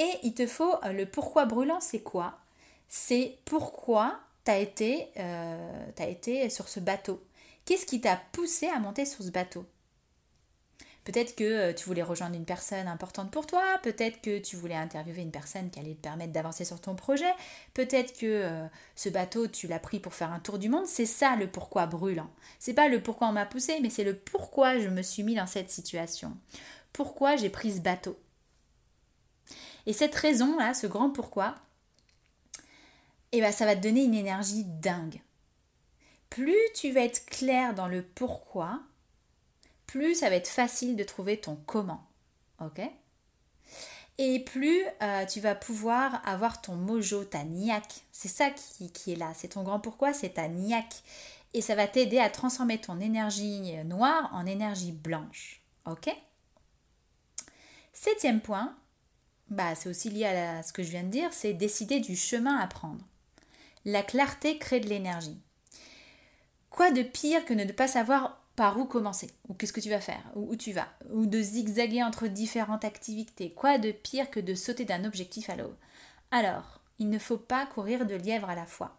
Et 0.00 0.18
il 0.22 0.32
te 0.32 0.46
faut 0.46 0.74
le 0.86 1.04
pourquoi 1.04 1.44
brûlant, 1.44 1.78
c'est 1.78 2.00
quoi? 2.00 2.38
C'est 2.88 3.38
pourquoi 3.44 4.18
tu 4.46 4.50
as, 4.50 4.58
été, 4.58 5.08
euh, 5.18 5.86
été 5.98 6.48
sur 6.48 6.68
ce 6.68 6.80
bateau 6.80 7.22
Qu'est-ce 7.66 7.84
qui 7.84 8.00
t'a 8.00 8.18
poussé 8.32 8.66
à 8.68 8.78
monter 8.78 9.04
sur 9.04 9.22
ce 9.22 9.30
bateau? 9.30 9.66
Peut-être 11.04 11.36
que 11.36 11.44
euh, 11.44 11.72
tu 11.74 11.84
voulais 11.84 12.02
rejoindre 12.02 12.34
une 12.34 12.46
personne 12.46 12.88
importante 12.88 13.30
pour 13.30 13.46
toi, 13.46 13.62
peut-être 13.82 14.22
que 14.22 14.38
tu 14.38 14.56
voulais 14.56 14.74
interviewer 14.74 15.20
une 15.20 15.30
personne 15.30 15.70
qui 15.70 15.78
allait 15.78 15.94
te 15.94 16.00
permettre 16.00 16.32
d'avancer 16.32 16.64
sur 16.64 16.80
ton 16.80 16.94
projet, 16.94 17.32
peut-être 17.74 18.18
que 18.18 18.26
euh, 18.26 18.66
ce 18.96 19.10
bateau 19.10 19.48
tu 19.48 19.66
l'as 19.66 19.78
pris 19.78 20.00
pour 20.00 20.14
faire 20.14 20.32
un 20.32 20.40
tour 20.40 20.58
du 20.58 20.70
monde, 20.70 20.86
c'est 20.86 21.06
ça 21.06 21.36
le 21.36 21.46
pourquoi 21.46 21.86
brûlant. 21.86 22.30
C'est 22.58 22.74
pas 22.74 22.88
le 22.88 23.02
pourquoi 23.02 23.28
on 23.28 23.32
m'a 23.32 23.46
poussé, 23.46 23.80
mais 23.82 23.90
c'est 23.90 24.04
le 24.04 24.16
pourquoi 24.16 24.78
je 24.78 24.88
me 24.88 25.02
suis 25.02 25.24
mis 25.24 25.34
dans 25.34 25.46
cette 25.46 25.70
situation. 25.70 26.36
Pourquoi 26.94 27.36
j'ai 27.36 27.50
pris 27.50 27.72
ce 27.72 27.80
bateau? 27.80 28.18
Et 29.86 29.92
cette 29.92 30.14
raison 30.14 30.56
là, 30.58 30.74
ce 30.74 30.86
grand 30.86 31.10
pourquoi, 31.10 31.54
et 33.32 33.40
ben 33.40 33.52
ça 33.52 33.64
va 33.64 33.76
te 33.76 33.82
donner 33.82 34.04
une 34.04 34.14
énergie 34.14 34.64
dingue. 34.64 35.20
Plus 36.28 36.56
tu 36.74 36.90
vas 36.92 37.02
être 37.02 37.26
clair 37.26 37.74
dans 37.74 37.88
le 37.88 38.02
pourquoi, 38.02 38.80
plus 39.86 40.14
ça 40.14 40.30
va 40.30 40.36
être 40.36 40.48
facile 40.48 40.96
de 40.96 41.04
trouver 41.04 41.40
ton 41.40 41.56
comment. 41.66 42.06
Ok? 42.60 42.80
Et 44.18 44.40
plus 44.40 44.84
euh, 45.02 45.24
tu 45.26 45.40
vas 45.40 45.54
pouvoir 45.54 46.20
avoir 46.28 46.60
ton 46.60 46.74
mojo, 46.74 47.24
ta 47.24 47.42
niaque. 47.42 48.02
C'est 48.12 48.28
ça 48.28 48.50
qui, 48.50 48.92
qui 48.92 49.12
est 49.12 49.16
là. 49.16 49.32
C'est 49.34 49.48
ton 49.48 49.62
grand 49.62 49.80
pourquoi, 49.80 50.12
c'est 50.12 50.34
ta 50.34 50.46
niaque. 50.46 51.02
Et 51.54 51.62
ça 51.62 51.74
va 51.74 51.88
t'aider 51.88 52.18
à 52.18 52.30
transformer 52.30 52.78
ton 52.78 53.00
énergie 53.00 53.72
noire 53.84 54.30
en 54.32 54.46
énergie 54.46 54.92
blanche. 54.92 55.62
Ok? 55.86 56.14
Septième 57.92 58.40
point, 58.40 58.76
bah, 59.50 59.74
c'est 59.74 59.88
aussi 59.88 60.10
lié 60.10 60.24
à 60.26 60.62
ce 60.62 60.72
que 60.72 60.82
je 60.82 60.90
viens 60.90 61.02
de 61.02 61.10
dire, 61.10 61.32
c'est 61.32 61.52
décider 61.52 62.00
du 62.00 62.16
chemin 62.16 62.56
à 62.56 62.66
prendre. 62.66 63.04
La 63.84 64.02
clarté 64.02 64.58
crée 64.58 64.80
de 64.80 64.88
l'énergie. 64.88 65.38
Quoi 66.70 66.92
de 66.92 67.02
pire 67.02 67.44
que 67.44 67.54
ne 67.54 67.64
pas 67.72 67.88
savoir 67.88 68.40
par 68.54 68.78
où 68.78 68.84
commencer, 68.84 69.30
ou 69.48 69.54
qu'est-ce 69.54 69.72
que 69.72 69.80
tu 69.80 69.90
vas 69.90 70.00
faire, 70.00 70.22
ou 70.36 70.52
où 70.52 70.56
tu 70.56 70.72
vas, 70.72 70.88
ou 71.12 71.26
de 71.26 71.40
zigzaguer 71.40 72.02
entre 72.02 72.28
différentes 72.28 72.84
activités? 72.84 73.50
Quoi 73.50 73.78
de 73.78 73.90
pire 73.90 74.30
que 74.30 74.38
de 74.38 74.54
sauter 74.54 74.84
d'un 74.84 75.04
objectif 75.04 75.50
à 75.50 75.56
l'autre? 75.56 75.76
Alors, 76.30 76.80
il 76.98 77.08
ne 77.08 77.18
faut 77.18 77.38
pas 77.38 77.66
courir 77.66 78.06
de 78.06 78.14
lièvre 78.14 78.50
à 78.50 78.54
la 78.54 78.66
fois. 78.66 78.98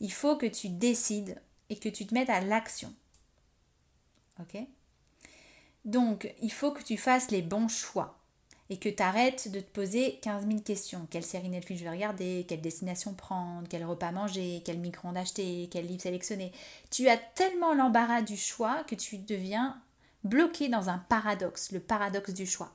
Il 0.00 0.12
faut 0.12 0.36
que 0.36 0.46
tu 0.46 0.68
décides 0.68 1.40
et 1.70 1.78
que 1.78 1.88
tu 1.88 2.06
te 2.06 2.12
mettes 2.12 2.30
à 2.30 2.40
l'action. 2.40 2.92
Ok? 4.40 4.58
Donc, 5.84 6.34
il 6.42 6.52
faut 6.52 6.72
que 6.72 6.82
tu 6.82 6.96
fasses 6.96 7.30
les 7.30 7.42
bons 7.42 7.68
choix 7.68 8.18
et 8.70 8.78
que 8.78 8.88
tu 8.88 9.02
arrêtes 9.02 9.50
de 9.50 9.60
te 9.60 9.70
poser 9.70 10.18
15 10.22 10.46
000 10.46 10.60
questions. 10.60 11.06
Quelle 11.10 11.24
série 11.24 11.48
Netflix 11.48 11.80
je 11.80 11.84
vais 11.84 11.94
regarder 11.94 12.44
Quelle 12.48 12.60
destination 12.60 13.14
prendre 13.14 13.68
Quel 13.68 13.84
repas 13.84 14.12
manger 14.12 14.62
Quel 14.64 14.78
micro-ondes 14.78 15.16
acheter 15.16 15.68
Quel 15.70 15.86
livre 15.86 16.02
sélectionner 16.02 16.52
Tu 16.90 17.08
as 17.08 17.16
tellement 17.16 17.74
l'embarras 17.74 18.22
du 18.22 18.36
choix 18.36 18.84
que 18.84 18.94
tu 18.94 19.18
deviens 19.18 19.80
bloqué 20.24 20.68
dans 20.68 20.88
un 20.88 20.98
paradoxe, 20.98 21.70
le 21.72 21.80
paradoxe 21.80 22.34
du 22.34 22.46
choix. 22.46 22.72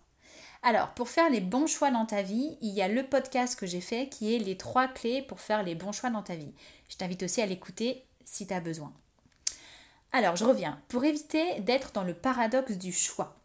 Alors, 0.63 0.89
pour 0.89 1.09
faire 1.09 1.29
les 1.29 1.41
bons 1.41 1.67
choix 1.67 1.89
dans 1.89 2.05
ta 2.05 2.21
vie, 2.21 2.57
il 2.61 2.73
y 2.73 2.81
a 2.81 2.87
le 2.87 3.03
podcast 3.03 3.59
que 3.59 3.65
j'ai 3.65 3.81
fait 3.81 4.07
qui 4.09 4.35
est 4.35 4.39
les 4.39 4.57
trois 4.57 4.87
clés 4.87 5.23
pour 5.23 5.39
faire 5.39 5.63
les 5.63 5.75
bons 5.75 5.91
choix 5.91 6.11
dans 6.11 6.21
ta 6.21 6.35
vie. 6.35 6.53
Je 6.87 6.97
t'invite 6.97 7.23
aussi 7.23 7.41
à 7.41 7.47
l'écouter 7.47 8.05
si 8.25 8.45
tu 8.45 8.53
as 8.53 8.61
besoin. 8.61 8.93
Alors, 10.13 10.35
je 10.35 10.45
reviens. 10.45 10.79
Pour 10.87 11.03
éviter 11.03 11.61
d'être 11.61 11.93
dans 11.93 12.03
le 12.03 12.13
paradoxe 12.13 12.77
du 12.77 12.91
choix, 12.91 13.40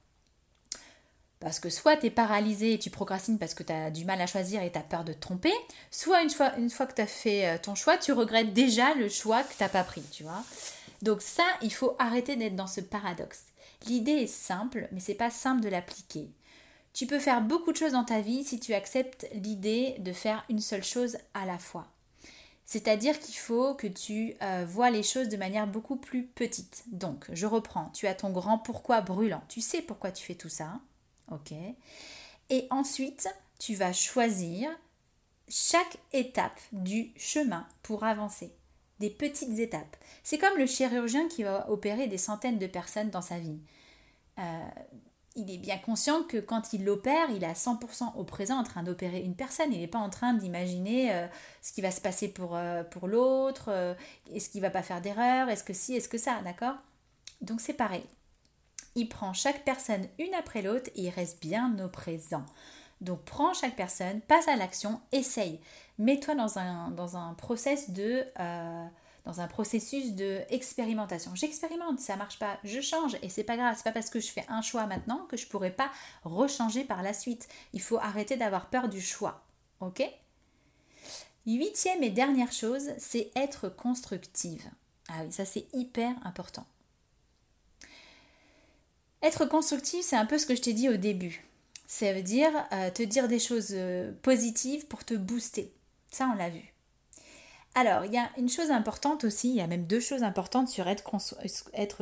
parce 1.40 1.60
que 1.60 1.70
soit 1.70 1.96
tu 1.96 2.06
es 2.06 2.10
paralysé 2.10 2.74
et 2.74 2.78
tu 2.78 2.90
procrastines 2.90 3.38
parce 3.38 3.54
que 3.54 3.62
tu 3.62 3.72
as 3.72 3.90
du 3.90 4.04
mal 4.04 4.20
à 4.20 4.26
choisir 4.26 4.62
et 4.62 4.72
tu 4.72 4.78
as 4.78 4.82
peur 4.82 5.04
de 5.04 5.12
te 5.12 5.20
tromper, 5.20 5.52
soit 5.90 6.22
une 6.22 6.30
fois, 6.30 6.50
que 6.50 6.94
tu 6.94 7.02
as 7.02 7.06
fait 7.06 7.46
euh, 7.46 7.58
ton 7.60 7.74
choix, 7.74 7.98
tu 7.98 8.12
regrettes 8.12 8.52
déjà 8.52 8.94
le 8.94 9.08
choix 9.08 9.42
que 9.42 9.52
tu 9.52 9.68
pas 9.68 9.84
pris, 9.84 10.02
tu 10.12 10.22
vois. 10.22 10.42
Donc 11.02 11.20
ça, 11.22 11.44
il 11.62 11.72
faut 11.72 11.94
arrêter 11.98 12.36
d'être 12.36 12.56
dans 12.56 12.66
ce 12.66 12.80
paradoxe. 12.80 13.44
L'idée 13.86 14.12
est 14.12 14.26
simple, 14.26 14.88
mais 14.92 15.00
c'est 15.00 15.14
pas 15.14 15.30
simple 15.30 15.62
de 15.62 15.68
l'appliquer. 15.68 16.30
Tu 16.94 17.06
peux 17.06 17.18
faire 17.18 17.42
beaucoup 17.42 17.72
de 17.72 17.76
choses 17.76 17.92
dans 17.92 18.04
ta 18.04 18.20
vie 18.20 18.42
si 18.42 18.58
tu 18.58 18.72
acceptes 18.72 19.28
l'idée 19.34 19.96
de 19.98 20.12
faire 20.12 20.44
une 20.48 20.60
seule 20.60 20.82
chose 20.82 21.18
à 21.34 21.44
la 21.44 21.58
fois. 21.58 21.88
C'est-à-dire 22.64 23.20
qu'il 23.20 23.36
faut 23.36 23.74
que 23.74 23.86
tu 23.86 24.34
euh, 24.42 24.64
vois 24.66 24.90
les 24.90 25.02
choses 25.02 25.28
de 25.28 25.36
manière 25.36 25.66
beaucoup 25.66 25.96
plus 25.96 26.24
petite. 26.24 26.84
Donc, 26.90 27.26
je 27.32 27.46
reprends, 27.46 27.90
tu 27.90 28.06
as 28.08 28.14
ton 28.14 28.30
grand 28.30 28.58
pourquoi 28.58 29.02
brûlant. 29.02 29.42
Tu 29.48 29.60
sais 29.60 29.82
pourquoi 29.82 30.10
tu 30.10 30.24
fais 30.24 30.34
tout 30.34 30.48
ça. 30.48 30.80
Ok 31.30 31.52
Et 32.50 32.66
ensuite, 32.70 33.28
tu 33.58 33.74
vas 33.74 33.92
choisir 33.92 34.70
chaque 35.48 35.98
étape 36.12 36.58
du 36.72 37.12
chemin 37.16 37.66
pour 37.82 38.04
avancer. 38.04 38.52
Des 38.98 39.10
petites 39.10 39.58
étapes. 39.58 39.96
C'est 40.22 40.38
comme 40.38 40.56
le 40.56 40.66
chirurgien 40.66 41.28
qui 41.28 41.42
va 41.42 41.70
opérer 41.70 42.06
des 42.06 42.18
centaines 42.18 42.58
de 42.58 42.66
personnes 42.66 43.10
dans 43.10 43.22
sa 43.22 43.38
vie. 43.38 43.58
Euh, 44.38 44.68
il 45.34 45.50
est 45.50 45.58
bien 45.58 45.76
conscient 45.76 46.22
que 46.22 46.38
quand 46.38 46.72
il 46.72 46.84
l'opère, 46.84 47.28
il 47.30 47.44
est 47.44 47.46
à 47.46 47.52
100% 47.52 48.16
au 48.16 48.24
présent 48.24 48.56
en 48.56 48.64
train 48.64 48.82
d'opérer 48.82 49.20
une 49.20 49.34
personne. 49.34 49.70
Il 49.70 49.80
n'est 49.80 49.86
pas 49.86 49.98
en 49.98 50.08
train 50.08 50.32
d'imaginer 50.32 51.12
euh, 51.12 51.26
ce 51.60 51.72
qui 51.72 51.82
va 51.82 51.90
se 51.90 52.00
passer 52.00 52.28
pour, 52.28 52.56
euh, 52.56 52.84
l'autre, 53.02 53.96
est-ce 54.32 54.48
qu'il 54.48 54.62
va 54.62 54.70
pas 54.70 54.82
faire 54.82 55.02
d'erreur, 55.02 55.50
est-ce 55.50 55.62
que 55.62 55.74
si, 55.74 55.94
est-ce 55.94 56.08
que 56.08 56.18
ça, 56.18 56.40
d'accord? 56.42 56.76
Donc 57.42 57.60
c'est 57.60 57.74
pareil 57.74 58.04
il 58.96 59.08
prend 59.08 59.32
chaque 59.32 59.64
personne 59.64 60.08
une 60.18 60.34
après 60.34 60.62
l'autre 60.62 60.90
et 60.96 61.02
il 61.02 61.10
reste 61.10 61.40
bien 61.40 61.78
au 61.78 61.88
présent. 61.88 62.44
Donc 63.00 63.24
prends 63.24 63.54
chaque 63.54 63.76
personne, 63.76 64.20
passe 64.22 64.48
à 64.48 64.56
l'action, 64.56 65.00
essaye. 65.12 65.60
Mets-toi. 65.98 66.34
Euh, 66.34 68.86
dans 69.26 69.40
un 69.40 69.48
processus 69.48 70.14
de 70.14 70.40
expérimentation. 70.50 71.34
J'expérimente, 71.34 71.98
ça 71.98 72.16
marche 72.16 72.38
pas, 72.38 72.58
je 72.62 72.80
change 72.80 73.16
et 73.22 73.28
c'est 73.28 73.42
pas 73.42 73.56
grave, 73.56 73.74
c'est 73.76 73.82
pas 73.82 73.92
parce 73.92 74.08
que 74.08 74.20
je 74.20 74.30
fais 74.30 74.44
un 74.48 74.62
choix 74.62 74.86
maintenant 74.86 75.26
que 75.28 75.36
je 75.36 75.48
pourrais 75.48 75.72
pas 75.72 75.90
rechanger 76.22 76.84
par 76.84 77.02
la 77.02 77.12
suite. 77.12 77.48
Il 77.72 77.82
faut 77.82 77.98
arrêter 77.98 78.36
d'avoir 78.36 78.70
peur 78.70 78.88
du 78.88 79.00
choix. 79.00 79.44
OK? 79.80 80.02
Huitième 81.44 82.04
et 82.04 82.10
dernière 82.10 82.52
chose, 82.52 82.90
c'est 82.98 83.32
être 83.34 83.68
constructive. 83.68 84.64
Ah 85.08 85.22
oui, 85.24 85.32
ça 85.32 85.44
c'est 85.44 85.66
hyper 85.74 86.14
important. 86.24 86.66
Être 89.26 89.44
constructif, 89.44 90.04
c'est 90.04 90.14
un 90.14 90.24
peu 90.24 90.38
ce 90.38 90.46
que 90.46 90.54
je 90.54 90.62
t'ai 90.62 90.72
dit 90.72 90.88
au 90.88 90.96
début. 90.96 91.44
Ça 91.88 92.12
veut 92.12 92.22
dire 92.22 92.52
euh, 92.70 92.92
te 92.92 93.02
dire 93.02 93.26
des 93.26 93.40
choses 93.40 93.70
euh, 93.72 94.12
positives 94.22 94.86
pour 94.86 95.04
te 95.04 95.14
booster. 95.14 95.72
Ça, 96.12 96.30
on 96.32 96.36
l'a 96.36 96.48
vu. 96.48 96.72
Alors, 97.74 98.04
il 98.04 98.12
y 98.12 98.18
a 98.18 98.30
une 98.38 98.48
chose 98.48 98.70
importante 98.70 99.24
aussi, 99.24 99.48
il 99.48 99.56
y 99.56 99.60
a 99.60 99.66
même 99.66 99.84
deux 99.84 99.98
choses 99.98 100.22
importantes 100.22 100.68
sur 100.68 100.86
être, 100.86 101.02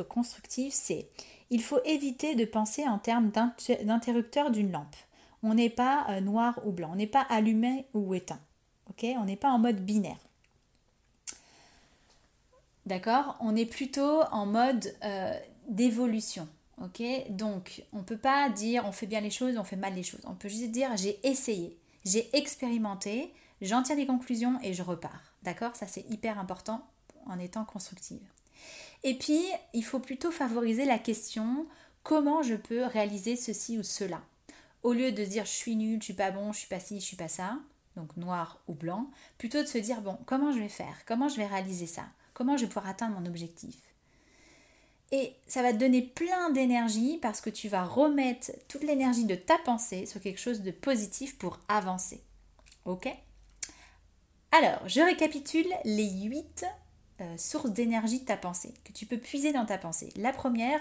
constructif, 0.03 0.71
c'est 0.71 1.09
il 1.49 1.63
faut 1.63 1.79
éviter 1.83 2.35
de 2.35 2.45
penser 2.45 2.87
en 2.87 2.99
termes 2.99 3.31
d'interrupteur 3.83 4.51
d'une 4.51 4.71
lampe. 4.71 4.95
On 5.41 5.55
n'est 5.55 5.71
pas 5.71 6.05
euh, 6.09 6.21
noir 6.21 6.59
ou 6.63 6.71
blanc, 6.73 6.91
on 6.93 6.95
n'est 6.95 7.07
pas 7.07 7.25
allumé 7.27 7.87
ou 7.95 8.13
éteint. 8.13 8.39
on 9.01 9.25
n'est 9.25 9.35
pas 9.35 9.49
en 9.49 9.57
mode 9.57 9.83
binaire. 9.83 10.19
D'accord? 12.85 13.35
On 13.39 13.55
est 13.55 13.65
plutôt 13.65 14.21
en 14.31 14.45
mode 14.45 14.93
d'évolution. 15.67 16.47
Ok 16.81 17.01
Donc, 17.29 17.83
on 17.93 17.99
ne 17.99 18.03
peut 18.03 18.17
pas 18.17 18.49
dire 18.49 18.85
on 18.85 18.91
fait 18.91 19.07
bien 19.07 19.21
les 19.21 19.31
choses, 19.31 19.57
on 19.57 19.63
fait 19.63 19.75
mal 19.75 19.93
les 19.95 20.03
choses. 20.03 20.21
On 20.25 20.35
peut 20.35 20.49
juste 20.49 20.71
dire 20.71 20.95
j'ai 20.97 21.19
essayé, 21.27 21.77
j'ai 22.03 22.35
expérimenté, 22.35 23.33
j'en 23.61 23.83
tire 23.83 23.95
des 23.95 24.05
conclusions 24.05 24.59
et 24.61 24.73
je 24.73 24.83
repars. 24.83 25.33
D'accord? 25.43 25.75
Ça, 25.75 25.87
c'est 25.87 26.09
hyper 26.09 26.39
important 26.39 26.85
en 27.27 27.39
étant 27.39 27.65
constructive. 27.65 28.21
Et 29.03 29.13
puis, 29.13 29.41
il 29.73 29.83
faut 29.83 29.99
plutôt 29.99 30.31
favoriser 30.31 30.85
la 30.85 30.97
question 30.97 31.67
comment 32.03 32.43
je 32.43 32.55
peux 32.55 32.85
réaliser 32.85 33.35
ceci 33.35 33.77
ou 33.77 33.83
cela? 33.83 34.21
Au 34.83 34.93
lieu 34.93 35.11
de 35.11 35.23
dire 35.23 35.45
je 35.45 35.51
suis 35.51 35.75
nul, 35.75 35.99
je 35.99 36.05
suis 36.05 36.13
pas 36.13 36.31
bon, 36.31 36.53
je 36.53 36.59
suis 36.59 36.67
pas 36.67 36.79
ci, 36.79 36.99
je 36.99 37.05
suis 37.05 37.15
pas 37.15 37.27
ça, 37.27 37.57
donc 37.95 38.15
noir 38.17 38.59
ou 38.67 38.73
blanc, 38.73 39.09
plutôt 39.37 39.61
de 39.61 39.67
se 39.67 39.77
dire 39.77 40.01
bon, 40.01 40.17
comment 40.25 40.51
je 40.51 40.59
vais 40.59 40.69
faire? 40.69 40.95
Comment 41.05 41.29
je 41.29 41.37
vais 41.37 41.47
réaliser 41.47 41.87
ça? 41.87 42.03
Comment 42.33 42.57
je 42.57 42.63
vais 42.63 42.67
pouvoir 42.67 42.87
atteindre 42.87 43.19
mon 43.19 43.25
objectif? 43.25 43.75
Et 45.11 45.35
ça 45.47 45.61
va 45.61 45.71
te 45.71 45.77
donner 45.77 46.01
plein 46.01 46.49
d'énergie 46.49 47.19
parce 47.21 47.41
que 47.41 47.49
tu 47.49 47.69
vas 47.69 47.83
remettre 47.83 48.51
toute 48.67 48.83
l'énergie 48.83 49.25
de 49.25 49.35
ta 49.35 49.57
pensée 49.59 50.05
sur 50.05 50.19
quelque 50.19 50.39
chose 50.39 50.61
de 50.61 50.71
positif 50.71 51.37
pour 51.37 51.59
avancer. 51.67 52.21
Ok? 52.85 53.07
Alors, 54.51 54.87
je 54.87 55.01
récapitule 55.01 55.67
les 55.83 56.09
8 56.23 56.65
euh, 57.21 57.37
sources 57.37 57.71
d'énergie 57.71 58.21
de 58.21 58.25
ta 58.25 58.37
pensée 58.37 58.73
que 58.83 58.91
tu 58.91 59.05
peux 59.05 59.17
puiser 59.17 59.51
dans 59.51 59.65
ta 59.65 59.77
pensée. 59.77 60.11
La 60.15 60.31
première, 60.31 60.79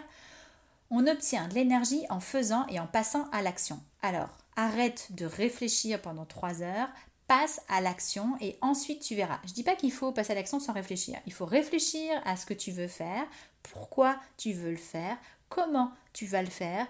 on 0.90 1.06
obtient 1.06 1.48
de 1.48 1.54
l'énergie 1.54 2.04
en 2.08 2.20
faisant 2.20 2.66
et 2.68 2.78
en 2.78 2.86
passant 2.86 3.28
à 3.30 3.42
l'action. 3.42 3.80
Alors, 4.02 4.30
arrête 4.56 5.08
de 5.10 5.26
réfléchir 5.26 6.00
pendant 6.00 6.24
3 6.24 6.62
heures, 6.62 6.88
passe 7.26 7.60
à 7.68 7.80
l'action 7.80 8.36
et 8.40 8.56
ensuite 8.60 9.02
tu 9.02 9.14
verras. 9.14 9.40
Je 9.44 9.50
ne 9.50 9.54
dis 9.54 9.62
pas 9.62 9.76
qu'il 9.76 9.92
faut 9.92 10.12
passer 10.12 10.32
à 10.32 10.36
l'action 10.36 10.60
sans 10.60 10.72
réfléchir. 10.72 11.18
Il 11.26 11.32
faut 11.32 11.46
réfléchir 11.46 12.20
à 12.24 12.36
ce 12.36 12.46
que 12.46 12.54
tu 12.54 12.70
veux 12.70 12.88
faire, 12.88 13.26
pourquoi 13.64 14.16
tu 14.36 14.52
veux 14.52 14.70
le 14.70 14.76
faire, 14.76 15.16
comment 15.48 15.92
tu 16.12 16.26
vas 16.26 16.42
le 16.42 16.50
faire. 16.50 16.86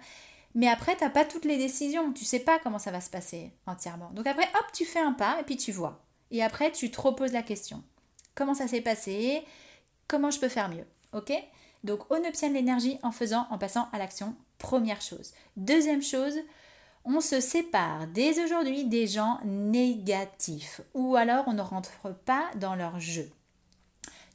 Mais 0.54 0.68
après, 0.68 0.96
tu 0.96 1.04
n'as 1.04 1.10
pas 1.10 1.24
toutes 1.24 1.44
les 1.44 1.58
décisions. 1.58 2.12
Tu 2.12 2.24
sais 2.24 2.40
pas 2.40 2.58
comment 2.58 2.78
ça 2.78 2.92
va 2.92 3.00
se 3.00 3.10
passer 3.10 3.52
entièrement. 3.66 4.10
Donc 4.10 4.26
après, 4.26 4.48
hop, 4.54 4.66
tu 4.72 4.84
fais 4.84 5.00
un 5.00 5.12
pas 5.12 5.38
et 5.40 5.44
puis 5.44 5.56
tu 5.56 5.72
vois. 5.72 6.04
Et 6.30 6.42
après, 6.42 6.70
tu 6.70 6.90
te 6.90 7.00
reposes 7.00 7.32
la 7.32 7.42
question. 7.42 7.82
Comment 8.34 8.54
ça 8.54 8.68
s'est 8.68 8.80
passé? 8.80 9.44
Comment 10.08 10.30
je 10.30 10.40
peux 10.40 10.48
faire 10.48 10.68
mieux? 10.68 10.86
Ok? 11.12 11.32
Donc 11.82 12.00
on 12.10 12.24
obtient 12.24 12.48
de 12.48 12.54
l'énergie 12.54 12.98
en 13.02 13.12
faisant, 13.12 13.46
en 13.50 13.58
passant 13.58 13.88
à 13.92 13.98
l'action. 13.98 14.34
Première 14.58 15.00
chose. 15.00 15.32
Deuxième 15.56 16.02
chose, 16.02 16.38
on 17.04 17.20
se 17.20 17.40
sépare 17.40 18.06
dès 18.08 18.42
aujourd'hui 18.42 18.84
des 18.84 19.06
gens 19.06 19.38
négatifs 19.44 20.80
ou 20.94 21.16
alors 21.16 21.44
on 21.46 21.52
ne 21.52 21.62
rentre 21.62 22.14
pas 22.24 22.50
dans 22.56 22.74
leur 22.74 22.98
jeu. 23.00 23.30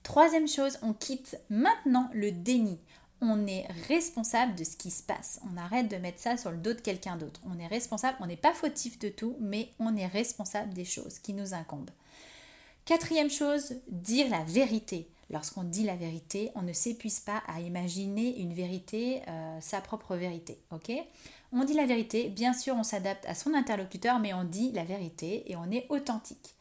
Troisième 0.04 0.48
chose, 0.48 0.78
on 0.82 0.94
quitte 0.94 1.38
maintenant 1.50 2.10
le 2.14 2.32
déni. 2.32 2.80
On 3.22 3.46
est 3.48 3.68
responsable 3.88 4.56
de 4.56 4.64
ce 4.64 4.78
qui 4.78 4.92
se 4.92 5.04
passe. 5.04 5.42
On 5.52 5.58
arrête 5.58 5.90
de 5.90 5.98
mettre 5.98 6.20
ça 6.20 6.38
sur 6.38 6.52
le 6.52 6.58
dos 6.58 6.74
de 6.74 6.80
quelqu'un 6.80 7.18
d'autre. 7.18 7.42
On 7.46 7.60
est 7.60 7.68
responsable, 7.68 8.18
on 8.22 8.28
n'est 8.28 8.38
pas 8.38 8.54
fautif 8.54 8.98
de 9.00 9.10
tout, 9.10 9.36
mais 9.40 9.70
on 9.78 9.96
est 9.98 10.08
responsable 10.08 10.74
des 10.74 10.86
choses 10.86 11.20
qui 11.20 11.34
nous 11.34 11.54
incombent. 11.54 11.92
Quatrième 12.86 13.30
chose, 13.30 13.76
dire 13.90 14.30
la 14.30 14.44
vérité. 14.44 15.10
Lorsqu'on 15.32 15.64
dit 15.64 15.84
la 15.84 15.96
vérité, 15.96 16.50
on 16.56 16.64
ne 16.64 16.74
s'épuise 16.74 17.20
pas 17.20 17.44
à 17.48 17.60
imaginer 17.60 18.40
une 18.40 18.54
vérité, 18.54 19.22
euh, 19.28 19.58
sa 19.62 19.80
propre 19.80 20.16
vérité. 20.16 20.60
On 21.52 21.64
dit 21.66 21.76
la 21.76 21.86
vérité, 21.86 22.30
bien 22.30 22.54
sûr 22.54 22.76
on 22.76 22.84
s'adapte 22.84 23.26
à 23.28 23.36
son 23.36 23.54
interlocuteur, 23.54 24.18
mais 24.20 24.34
on 24.34 24.44
dit 24.44 24.72
la 24.72 24.84
vérité 24.84 25.44
et 25.52 25.56
on 25.56 25.70
est 25.70 25.86
authentique. 25.90 26.56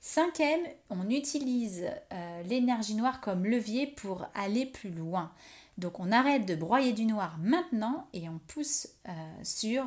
Cinquième, 0.00 0.60
on 0.90 1.10
utilise 1.10 1.84
euh, 2.12 2.42
l'énergie 2.44 2.94
noire 2.94 3.20
comme 3.20 3.44
levier 3.44 3.86
pour 3.86 4.26
aller 4.34 4.64
plus 4.64 4.90
loin. 4.90 5.32
Donc 5.76 6.00
on 6.00 6.12
arrête 6.12 6.46
de 6.46 6.54
broyer 6.54 6.92
du 6.92 7.04
noir 7.04 7.36
maintenant 7.40 8.06
et 8.12 8.28
on 8.28 8.40
pousse 8.46 8.88
euh, 9.08 9.12
sur 9.42 9.84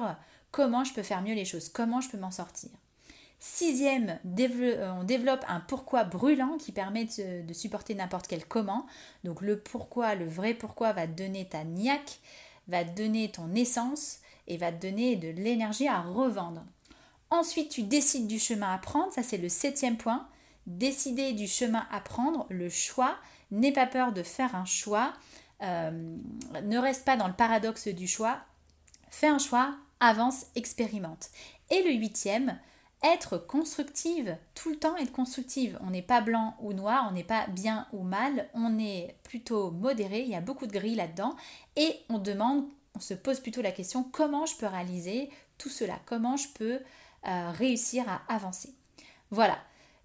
comment 0.52 0.84
je 0.84 0.94
peux 0.94 1.04
faire 1.04 1.22
mieux 1.22 1.34
les 1.34 1.46
choses, 1.46 1.70
comment 1.70 2.02
je 2.02 2.10
peux 2.10 2.18
m'en 2.18 2.32
sortir. 2.32 2.70
Sixième, 3.40 4.20
euh, 4.40 4.92
on 5.00 5.04
développe 5.04 5.44
un 5.48 5.62
pourquoi 5.62 6.04
brûlant 6.04 6.58
qui 6.60 6.72
permet 6.72 7.06
de, 7.06 7.54
supporter 7.54 7.96
n'importe 7.96 8.28
quel 8.28 8.46
comment. 8.46 8.86
Donc 9.24 9.42
le 9.42 9.60
pourquoi, 9.60 10.14
le 10.14 10.26
vrai 10.26 10.54
pourquoi 10.54 10.94
va 10.94 11.08
te 11.08 11.14
donner 11.14 11.48
ta 11.48 11.64
niaque, 11.64 12.20
va 12.68 12.86
te 12.86 12.96
donner 12.96 13.32
ton 13.32 13.56
essence 13.56 14.20
et 14.48 14.58
va 14.58 14.72
te 14.72 14.86
donner 14.86 15.16
de 15.16 15.30
l'énergie 15.30 15.88
à 15.88 16.02
revendre. 16.02 16.64
Ensuite, 17.32 17.70
tu 17.70 17.84
décides 17.84 18.28
du 18.28 18.40
chemin 18.40 18.74
à 18.74 18.78
prendre, 18.78 19.12
ça 19.14 19.24
c'est 19.24 19.38
le 19.38 19.50
septième 19.50 19.98
point. 19.98 20.28
Décider 20.68 21.32
du 21.34 21.48
chemin 21.48 21.88
à 21.90 22.02
prendre, 22.02 22.46
le 22.50 22.70
choix. 22.70 23.16
N'aie 23.50 23.72
pas 23.72 23.88
peur 23.88 24.12
de 24.12 24.22
faire 24.22 24.54
un 24.56 24.66
choix. 24.66 25.14
Euh, 25.64 26.18
ne 26.64 26.78
reste 26.78 27.06
pas 27.06 27.18
dans 27.18 27.28
le 27.28 27.34
paradoxe 27.34 27.88
du 27.88 28.08
choix. 28.08 28.38
Fais 29.10 29.28
un 29.28 29.40
choix, 29.40 29.76
avance, 30.00 30.46
expérimente. 30.56 31.30
Et 31.70 31.84
le 31.84 31.92
huitième, 31.92 32.60
être 33.04 33.38
constructive, 33.38 34.38
tout 34.54 34.70
le 34.70 34.78
temps 34.78 34.98
être 34.98 35.12
constructive. 35.12 35.80
On 35.82 35.90
n'est 35.90 36.02
pas 36.02 36.22
blanc 36.22 36.56
ou 36.60 36.74
noir, 36.74 37.08
on 37.10 37.14
n'est 37.14 37.24
pas 37.24 37.48
bien 37.48 37.88
ou 37.94 38.04
mal, 38.04 38.50
on 38.54 38.78
est 38.78 39.16
plutôt 39.24 39.72
modéré, 39.72 40.22
il 40.22 40.30
y 40.30 40.36
a 40.36 40.42
beaucoup 40.42 40.68
de 40.68 40.72
gris 40.72 40.96
là-dedans, 40.96 41.36
et 41.76 41.96
on 42.10 42.20
demande, 42.20 42.66
on 42.96 43.00
se 43.00 43.14
pose 43.14 43.40
plutôt 43.40 43.62
la 43.62 43.72
question 43.72 44.04
comment 44.04 44.46
je 44.46 44.56
peux 44.56 44.68
réaliser 44.68 45.30
tout 45.58 45.70
cela, 45.70 46.00
comment 46.06 46.38
je 46.38 46.48
peux 46.50 46.80
euh, 47.28 47.52
réussir 47.52 48.06
à 48.08 48.22
avancer. 48.34 48.74
Voilà. 49.30 49.58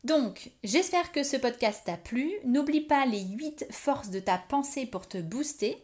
Donc, 0.04 0.50
j'espère 0.62 1.10
que 1.10 1.22
ce 1.22 1.36
podcast 1.36 1.82
t'a 1.86 1.96
plu. 1.96 2.30
N'oublie 2.44 2.80
pas 2.80 3.06
les 3.06 3.22
8 3.22 3.66
forces 3.70 4.10
de 4.10 4.20
ta 4.20 4.38
pensée 4.38 4.86
pour 4.86 5.08
te 5.08 5.18
booster. 5.18 5.82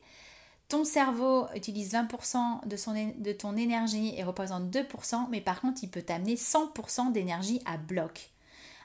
Ton 0.69 0.85
cerveau 0.85 1.47
utilise 1.55 1.93
20% 1.93 2.67
de, 2.67 2.77
son, 2.77 3.13
ton 3.39 3.57
énergie 3.57 4.15
et 4.17 4.23
représente 4.23 4.71
2%, 4.71 5.27
mais 5.29 5.41
par 5.41 5.61
contre, 5.61 5.81
il 5.83 5.91
peut 5.91 6.03
t'amener 6.03 6.37
100% 6.37 7.13
d'énergie 7.13 7.61
à 7.67 7.77
bloc. 7.77 8.31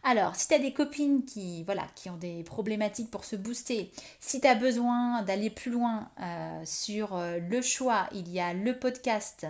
Alors, 0.03 0.35
si 0.35 0.47
tu 0.47 0.53
as 0.53 0.59
des 0.59 0.73
copines 0.73 1.25
qui, 1.25 1.63
voilà, 1.63 1.85
qui 1.95 2.09
ont 2.09 2.17
des 2.17 2.43
problématiques 2.43 3.11
pour 3.11 3.25
se 3.25 3.35
booster, 3.35 3.91
si 4.19 4.41
tu 4.41 4.47
as 4.47 4.55
besoin 4.55 5.21
d'aller 5.23 5.49
plus 5.49 5.71
loin 5.71 6.09
euh, 6.19 6.61
sur 6.65 7.15
euh, 7.15 7.39
le 7.39 7.61
choix, 7.61 8.07
il 8.13 8.29
y 8.29 8.39
a 8.39 8.53
le 8.53 8.77
podcast 8.77 9.45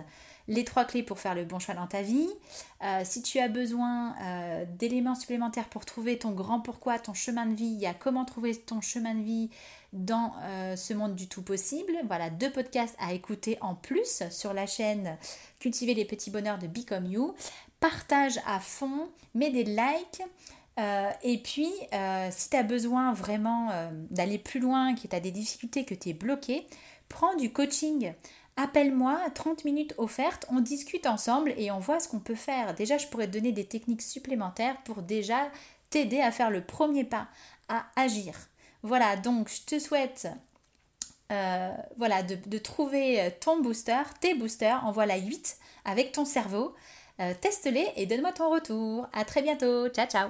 les 0.48 0.64
trois 0.64 0.84
clés 0.84 1.02
pour 1.02 1.18
faire 1.18 1.34
le 1.34 1.44
bon 1.44 1.58
choix 1.58 1.74
dans 1.74 1.86
ta 1.86 2.02
vie. 2.02 2.28
Euh, 2.82 3.02
si 3.04 3.22
tu 3.22 3.38
as 3.38 3.48
besoin 3.48 4.14
euh, 4.22 4.64
d'éléments 4.78 5.14
supplémentaires 5.14 5.68
pour 5.68 5.84
trouver 5.84 6.18
ton 6.18 6.30
grand 6.30 6.60
pourquoi, 6.60 6.98
ton 6.98 7.14
chemin 7.14 7.46
de 7.46 7.54
vie, 7.54 7.66
il 7.66 7.78
y 7.78 7.86
a 7.86 7.94
comment 7.94 8.24
trouver 8.24 8.56
ton 8.56 8.80
chemin 8.80 9.14
de 9.14 9.22
vie 9.22 9.50
dans 9.92 10.32
euh, 10.42 10.74
ce 10.74 10.94
monde 10.94 11.14
du 11.14 11.28
tout 11.28 11.42
possible. 11.42 11.92
Voilà, 12.06 12.30
deux 12.30 12.50
podcasts 12.50 12.96
à 12.98 13.12
écouter 13.12 13.58
en 13.60 13.74
plus 13.74 14.22
sur 14.30 14.54
la 14.54 14.66
chaîne 14.66 15.16
Cultiver 15.60 15.94
les 15.94 16.04
petits 16.04 16.30
bonheurs 16.30 16.58
de 16.58 16.66
Become 16.66 17.06
You. 17.06 17.34
Partage 17.80 18.40
à 18.46 18.58
fond, 18.58 19.08
mets 19.34 19.50
des 19.50 19.64
likes. 19.64 20.22
et 21.22 21.38
puis, 21.38 21.70
si 22.30 22.50
tu 22.50 22.56
as 22.56 22.62
besoin 22.62 23.12
vraiment 23.12 23.70
d'aller 24.10 24.38
plus 24.38 24.58
loin, 24.60 24.94
que 24.94 25.06
tu 25.06 25.14
as 25.14 25.20
des 25.20 25.30
difficultés, 25.30 25.84
que 25.84 25.94
tu 25.94 26.08
es 26.10 26.12
bloqué, 26.12 26.66
prends 27.08 27.36
du 27.36 27.52
coaching 27.52 28.12
appelle-moi, 28.58 29.18
30 29.34 29.64
minutes 29.64 29.94
offertes, 29.96 30.44
on 30.50 30.60
discute 30.60 31.06
ensemble 31.06 31.54
et 31.56 31.70
on 31.70 31.78
voit 31.78 32.00
ce 32.00 32.08
qu'on 32.08 32.18
peut 32.18 32.34
faire. 32.34 32.74
Déjà, 32.74 32.98
je 32.98 33.06
pourrais 33.06 33.26
te 33.26 33.32
donner 33.32 33.52
des 33.52 33.64
techniques 33.64 34.02
supplémentaires 34.02 34.76
pour 34.84 35.00
déjà 35.00 35.50
t'aider 35.88 36.20
à 36.20 36.30
faire 36.30 36.50
le 36.50 36.60
premier 36.62 37.04
pas, 37.04 37.28
à 37.68 37.86
agir. 37.96 38.34
Voilà, 38.82 39.16
donc 39.16 39.48
je 39.48 39.64
te 39.64 39.78
souhaite 39.78 40.28
euh, 41.32 41.72
voilà, 41.96 42.22
de, 42.22 42.58
trouver 42.58 43.32
ton 43.40 43.60
booster, 43.60 44.02
tes 44.20 44.34
boosters, 44.34 44.84
en 44.84 44.92
voilà 44.92 45.16
8 45.16 45.56
avec 45.84 46.12
ton 46.12 46.24
cerveau. 46.24 46.74
Euh, 47.20 47.34
teste-les 47.40 47.92
et 47.96 48.06
donne-moi 48.06 48.32
ton 48.32 48.50
retour. 48.50 49.08
À 49.12 49.24
très 49.24 49.42
bientôt. 49.42 49.88
Ciao, 49.88 50.06
ciao. 50.06 50.28